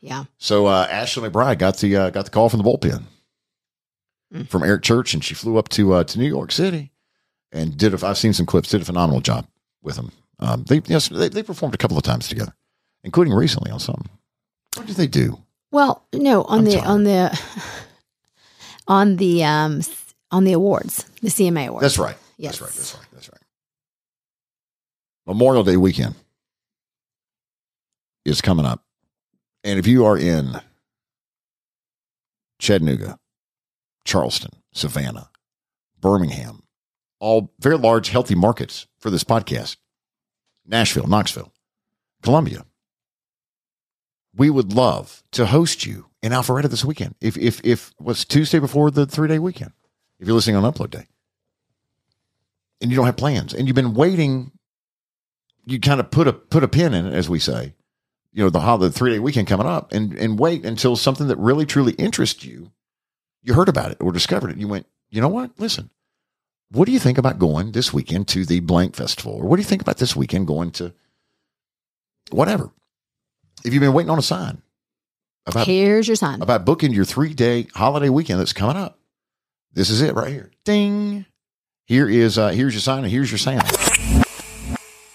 [0.00, 0.24] yeah.
[0.38, 3.02] So uh, Ashley McBryde got the uh, got the call from the bullpen
[4.48, 6.92] from Eric Church, and she flew up to uh, to New York City
[7.52, 7.94] and did.
[7.94, 8.70] A, I've seen some clips.
[8.70, 9.46] Did a phenomenal job
[9.82, 10.12] with them.
[10.38, 12.54] Um, they yes, they, they performed a couple of times together,
[13.02, 14.08] including recently on something.
[14.76, 15.38] What did they do?
[15.72, 17.38] Well, no, on the on the
[18.86, 19.82] on the um
[20.30, 21.82] on the awards, the CMA awards.
[21.82, 22.16] That's right.
[22.36, 22.58] Yes.
[22.58, 22.72] That's right.
[22.72, 23.06] That's right.
[23.12, 23.40] That's right.
[25.26, 26.14] Memorial Day weekend
[28.24, 28.84] is coming up.
[29.64, 30.60] And if you are in
[32.58, 33.18] Chattanooga,
[34.04, 35.30] Charleston, Savannah,
[36.00, 36.62] Birmingham,
[37.18, 39.76] all very large, healthy markets for this podcast,
[40.66, 41.52] Nashville, Knoxville,
[42.22, 42.64] Columbia,
[44.34, 47.14] we would love to host you in Alpharetta this weekend.
[47.20, 49.72] If, if, if what's Tuesday before the three day weekend,
[50.18, 51.06] if you're listening on upload day
[52.80, 54.52] and you don't have plans and you've been waiting
[55.66, 57.74] you kind of put a put a pin in it as we say
[58.32, 61.38] you know the the three day weekend coming up and and wait until something that
[61.38, 62.70] really truly interests you
[63.42, 65.90] you heard about it or discovered it you went you know what listen
[66.72, 69.62] what do you think about going this weekend to the blank festival or what do
[69.62, 70.92] you think about this weekend going to
[72.30, 72.70] whatever
[73.64, 74.62] if you've been waiting on a sign
[75.46, 76.42] about Here's your sign.
[76.42, 78.98] about booking your three day holiday weekend that's coming up.
[79.72, 80.50] This is it right here.
[80.64, 81.26] Ding.
[81.86, 83.62] Here is uh here's your sign and here's your sound.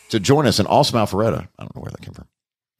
[0.10, 1.48] To join us in awesome Alpharetta.
[1.58, 2.28] I don't know where that came from.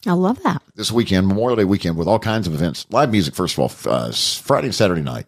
[0.08, 0.62] I love that.
[0.76, 2.86] This weekend, Memorial Day weekend, with all kinds of events.
[2.90, 5.26] Live music, first of all, uh, Friday and Saturday night.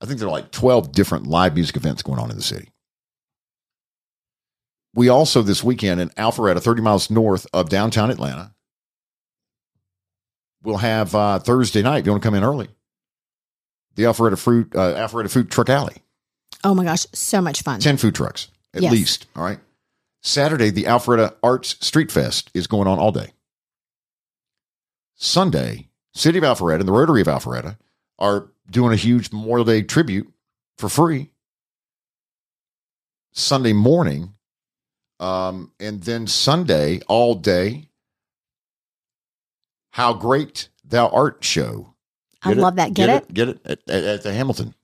[0.00, 2.68] I think there are like 12 different live music events going on in the city.
[4.94, 8.54] We also, this weekend in Alpharetta, 30 miles north of downtown Atlanta,
[10.62, 12.68] we'll have uh, Thursday night, if you want to come in early,
[13.94, 15.96] the Alpharetta Fruit, uh, Alpharetta Food Truck Alley.
[16.64, 17.80] Oh my gosh, so much fun.
[17.80, 18.92] 10 food trucks at Yes.
[18.92, 19.26] least.
[19.36, 19.60] All right.
[20.22, 23.32] Saturday, the Alpharetta Arts Street Fest is going on all day.
[25.18, 27.76] Sunday, City of Alpharetta and the Rotary of Alpharetta
[28.18, 30.32] are doing a huge Memorial Day tribute
[30.78, 31.30] for free.
[33.32, 34.34] Sunday morning,
[35.20, 37.84] um, and then Sunday all day.
[39.92, 41.94] How great thou art show
[42.42, 42.94] I love that.
[42.94, 43.34] Get it?
[43.34, 44.74] Get it at, at, at the Hamilton.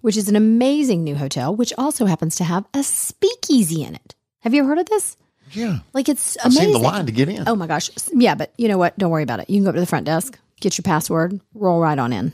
[0.00, 4.14] Which is an amazing new hotel, which also happens to have a speakeasy in it.
[4.40, 5.16] Have you ever heard of this?
[5.52, 5.78] Yeah.
[5.92, 6.62] Like it's I've amazing.
[6.64, 7.48] seen the line to get in.
[7.48, 7.90] Oh my gosh.
[8.12, 8.98] Yeah, but you know what?
[8.98, 9.48] Don't worry about it.
[9.50, 12.32] You can go up to the front desk, get your password, roll right on in.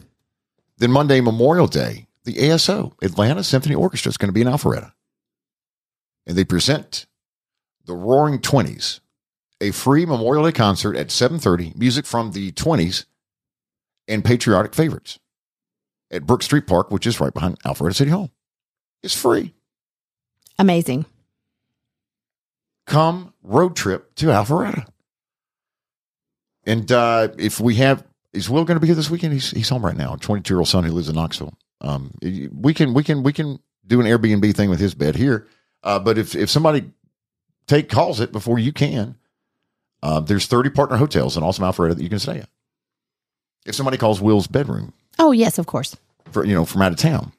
[0.79, 4.93] Then Monday, Memorial Day, the ASO, Atlanta Symphony Orchestra, is going to be in Alpharetta.
[6.27, 7.07] And they present
[7.85, 9.01] the Roaring Twenties,
[9.61, 13.05] a free Memorial Day concert at 7.30, music from the 20s
[14.09, 15.19] and patriotic favorites
[16.11, 18.31] at Brooke Street Park, which is right behind Alpharetta City Hall.
[19.03, 19.55] It's free.
[20.59, 21.05] Amazing.
[22.91, 24.85] Come road trip to Alpharetta.
[26.65, 29.33] And uh, if we have, is Will going to be here this weekend?
[29.33, 30.17] He's he's home right now.
[30.17, 31.55] Twenty two year old son who lives in Knoxville.
[31.81, 32.13] Um,
[32.53, 35.47] we can we can we can do an Airbnb thing with his bed here.
[35.85, 36.91] Uh, but if if somebody
[37.69, 39.17] take calls it before you can,
[40.03, 42.49] uh, there's thirty partner hotels in Awesome Alpharetta that you can stay at.
[43.67, 45.97] If somebody calls Will's bedroom Oh, yes, of course.
[46.33, 47.33] for you know from out of town,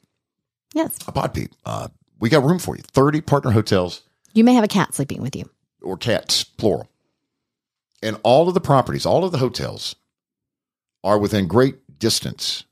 [0.74, 0.98] Yes.
[1.08, 1.90] a pod peep, uh,
[2.22, 2.84] we got room for you.
[2.84, 4.04] Thirty partner hotels
[4.34, 5.50] You may have a cat sleeping with you.
[5.82, 6.88] or cats, plural.
[8.04, 9.96] And all of the properties, all of the hotels
[11.04, 12.64] are within great distance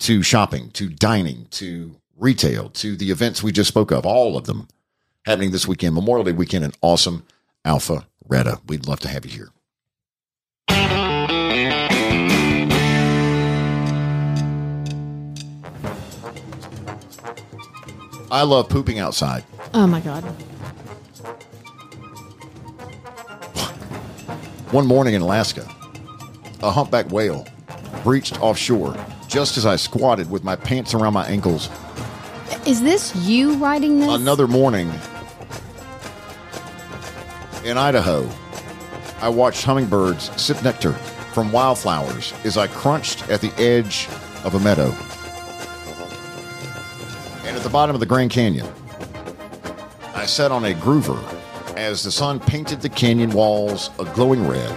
[0.00, 4.44] to shopping, to dining, to retail, to the events we just spoke of, all of
[4.46, 4.68] them
[5.24, 7.24] happening this weekend, Memorial Day weekend in awesome
[7.64, 8.60] Alpha Retta.
[8.66, 9.50] We'd love to have you here.
[18.30, 19.44] I love pooping outside.
[19.74, 20.24] Oh my God.
[24.70, 25.66] One morning in Alaska,
[26.62, 27.46] a humpback whale
[28.04, 28.94] breached offshore
[29.26, 31.70] just as I squatted with my pants around my ankles.
[32.66, 34.10] Is this you writing this?
[34.10, 34.92] Another morning
[37.64, 38.28] in Idaho,
[39.22, 40.92] I watched hummingbirds sip nectar
[41.32, 44.06] from wildflowers as I crunched at the edge
[44.44, 44.94] of a meadow.
[47.46, 48.66] And at the bottom of the Grand Canyon,
[50.14, 51.16] I sat on a groover
[51.78, 54.68] as the sun painted the canyon walls a glowing red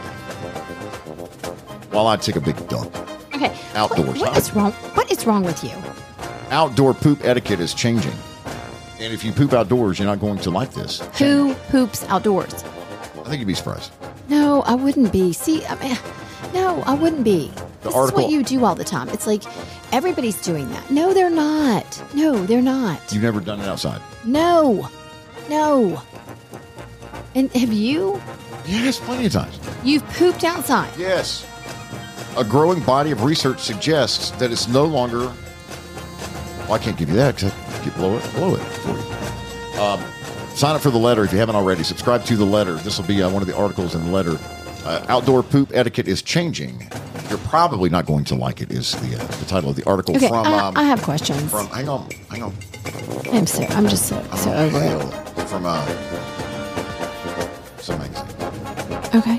[1.91, 2.95] while I took a big dump.
[3.33, 3.51] Okay.
[3.73, 4.19] Outdoors.
[4.19, 4.71] What is wrong?
[4.71, 5.71] What is wrong with you?
[6.51, 8.13] Outdoor poop etiquette is changing.
[8.99, 10.99] And if you poop outdoors, you're not going to like this.
[11.17, 12.53] Who poops outdoors?
[12.53, 13.91] I think you'd be surprised.
[14.29, 15.33] No, I wouldn't be.
[15.33, 15.97] See, I mean,
[16.53, 17.47] no, I wouldn't be.
[17.81, 19.09] The this article- is what you do all the time.
[19.09, 19.41] It's like
[19.91, 20.91] everybody's doing that.
[20.91, 22.03] No, they're not.
[22.13, 23.11] No, they're not.
[23.11, 23.99] You've never done it outside.
[24.23, 24.87] No,
[25.49, 25.99] no.
[27.35, 28.21] And have you?
[28.65, 29.59] Yes, plenty of times.
[29.83, 30.91] You've pooped outside.
[30.97, 31.47] Yes.
[32.37, 35.19] A growing body of research suggests that it's no longer.
[36.63, 39.81] Well, I can't give you that because I can blow it, blow it for you.
[39.81, 40.01] Um,
[40.55, 41.83] sign up for the letter if you haven't already.
[41.83, 42.75] Subscribe to the letter.
[42.75, 44.37] This will be uh, one of the articles in the letter.
[44.85, 46.89] Uh, outdoor poop etiquette is changing.
[47.29, 48.71] You're probably not going to like it.
[48.71, 50.45] Is the uh, the title of the article Okay, from?
[50.45, 51.49] I, um, I have questions.
[51.49, 52.53] from hang on, hang on.
[53.31, 55.47] I'm so I'm just so so over it.
[55.47, 55.85] From uh.
[59.13, 59.37] Okay.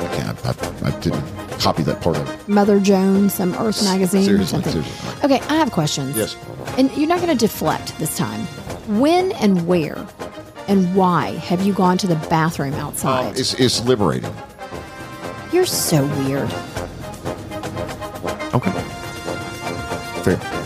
[0.00, 0.46] I can't.
[0.46, 1.24] I, I, I didn't
[1.60, 2.48] copy that part of it.
[2.48, 4.72] Mother Jones, some Earth magazine, Seriously, something.
[4.72, 5.24] seriously.
[5.24, 6.16] Okay, I have questions.
[6.16, 6.36] Yes.
[6.78, 8.40] And you're not going to deflect this time.
[9.00, 10.06] When and where
[10.68, 13.26] and why have you gone to the bathroom outside?
[13.30, 14.32] Um, it's it's liberating.
[15.52, 16.50] you're so weird.
[18.54, 18.72] Okay.
[20.22, 20.59] Fair.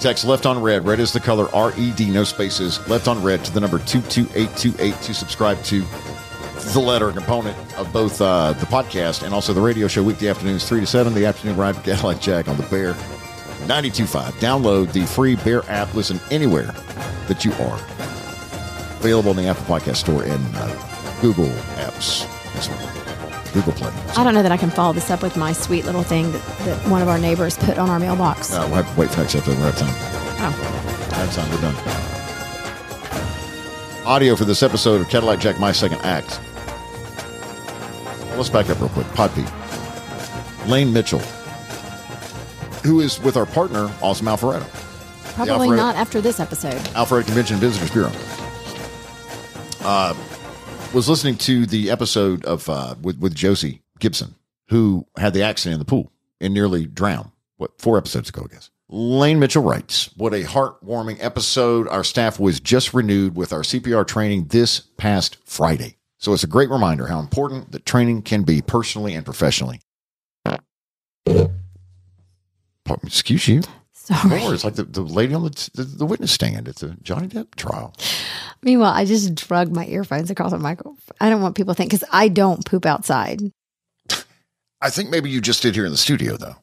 [0.00, 0.86] Text left on red.
[0.86, 2.86] Red is the color R E D, no spaces.
[2.88, 5.84] Left on red to the number 22828 to subscribe to
[6.72, 10.68] the letter component of both uh, the podcast and also the radio show weekday afternoons,
[10.68, 11.14] 3 to 7.
[11.14, 12.92] The afternoon ride with Cadillac Jack on the Bear
[13.66, 14.34] 925.
[14.34, 15.92] Download the free Bear app.
[15.94, 16.74] Listen anywhere
[17.26, 17.78] that you are.
[19.00, 21.46] Available in the Apple Podcast Store and uh, Google
[21.76, 22.26] apps
[22.56, 22.97] as well.
[23.58, 23.92] Google Play.
[24.16, 26.42] I don't know that I can follow this up with my sweet little thing that,
[26.60, 28.52] that one of our neighbors put on our mailbox.
[28.52, 29.58] Uh, we'll have to wait for next episode.
[29.58, 29.94] We're out of time.
[30.40, 31.10] Oh.
[31.14, 31.50] Out of time.
[31.50, 31.74] We're done.
[34.06, 36.40] Audio for this episode of Cadillac Jack My Second Act.
[38.36, 39.06] Let's back up real quick.
[39.08, 39.48] Podbeat.
[40.68, 41.18] Lane Mitchell,
[42.84, 44.66] who is with our partner, Awesome Alpharetta.
[45.34, 46.78] Probably Alpharetta- not after this episode.
[46.94, 48.12] Alpharetta Convention Visitors Bureau.
[49.82, 50.14] Uh,
[50.92, 54.34] was listening to the episode of uh, with with Josie Gibson,
[54.68, 57.30] who had the accident in the pool and nearly drowned.
[57.56, 58.70] What four episodes ago, I guess.
[58.88, 61.88] Lane Mitchell writes, "What a heartwarming episode!
[61.88, 66.48] Our staff was just renewed with our CPR training this past Friday, so it's a
[66.48, 69.80] great reminder how important that training can be personally and professionally."
[73.04, 73.60] Excuse you.
[74.08, 74.40] Sorry.
[74.40, 77.28] Lord, it's like the, the lady on the, the the witness stand at the Johnny
[77.28, 77.94] Depp trial.
[78.62, 80.96] Meanwhile, I just drug my earphones across the microphone.
[81.20, 83.42] I don't want people to think because I don't poop outside.
[84.80, 86.56] I think maybe you just did here in the studio, though.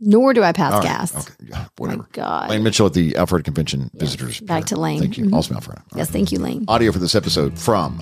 [0.00, 0.86] Nor do I pass All right.
[0.88, 1.14] gas.
[1.14, 1.34] Okay.
[1.50, 2.08] Yeah, whatever.
[2.12, 2.48] God.
[2.50, 4.40] Lane Mitchell at the Alfred Convention Visitors.
[4.40, 4.98] Back to Lane.
[4.98, 5.26] Thank you.
[5.26, 5.34] Mhm.
[5.34, 5.78] Awesome, Alfred.
[5.94, 6.64] Yes, thank you, Lane.
[6.68, 8.00] Audio for this episode from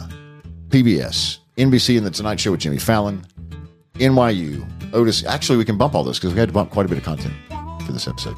[0.71, 3.27] PBS, NBC, and The Tonight Show with Jimmy Fallon,
[3.97, 4.65] NYU,
[4.95, 5.25] Otis.
[5.25, 7.05] Actually, we can bump all this because we had to bump quite a bit of
[7.05, 7.35] content
[7.85, 8.37] for this episode.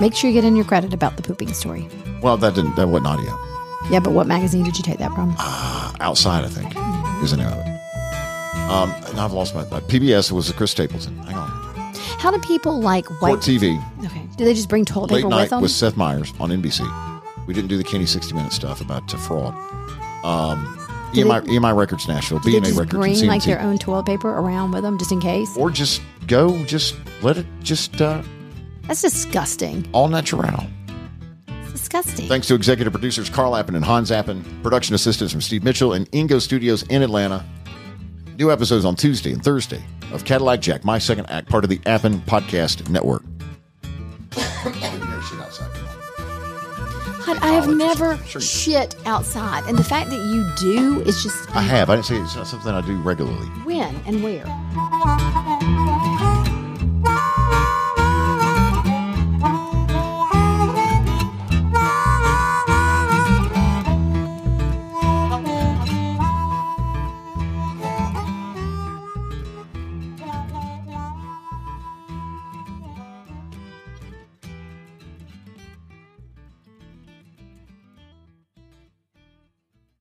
[0.00, 1.88] Make sure you get in your credit about the pooping story.
[2.22, 2.76] Well, that didn't.
[2.76, 3.38] That wasn't audio.
[3.90, 5.34] Yeah, but what magazine did you take that from?
[6.00, 6.74] Outside, I think,
[7.22, 7.66] is the name of it.
[8.70, 11.16] Um, and I've lost my uh, PBS it was Chris Stapleton.
[11.18, 11.94] Hang on.
[12.18, 13.80] How do people like white Court TV.
[14.04, 14.26] Okay.
[14.36, 15.62] Do they just bring toilet Late paper night with them?
[15.62, 16.80] with Seth Meyers on NBC.
[17.46, 19.54] We didn't do the Kenny 60 Minute stuff about uh, fraud.
[20.24, 20.76] Um,
[21.12, 24.28] EMI, they- EMI Records Nashville, do they just Records, bring like their own toilet paper
[24.30, 25.56] around with them just in case?
[25.56, 28.22] or just go, just let it, just uh,
[28.86, 29.88] That's disgusting.
[29.92, 30.64] all natural.
[31.48, 32.28] It's disgusting.
[32.28, 36.10] Thanks to executive producers Carl Appen and Hans Appen, production assistants from Steve Mitchell and
[36.12, 37.44] Ingo Studios in Atlanta.
[38.38, 39.82] New episodes on Tuesday and Thursday
[40.12, 43.22] of Cadillac Jack, my second act, part of the Appen Podcast Network.
[47.26, 51.60] God, I have never shit outside, and the fact that you do is just I
[51.62, 51.90] have.
[51.90, 53.46] I didn't say it's not something I do regularly.
[53.64, 54.46] when and where.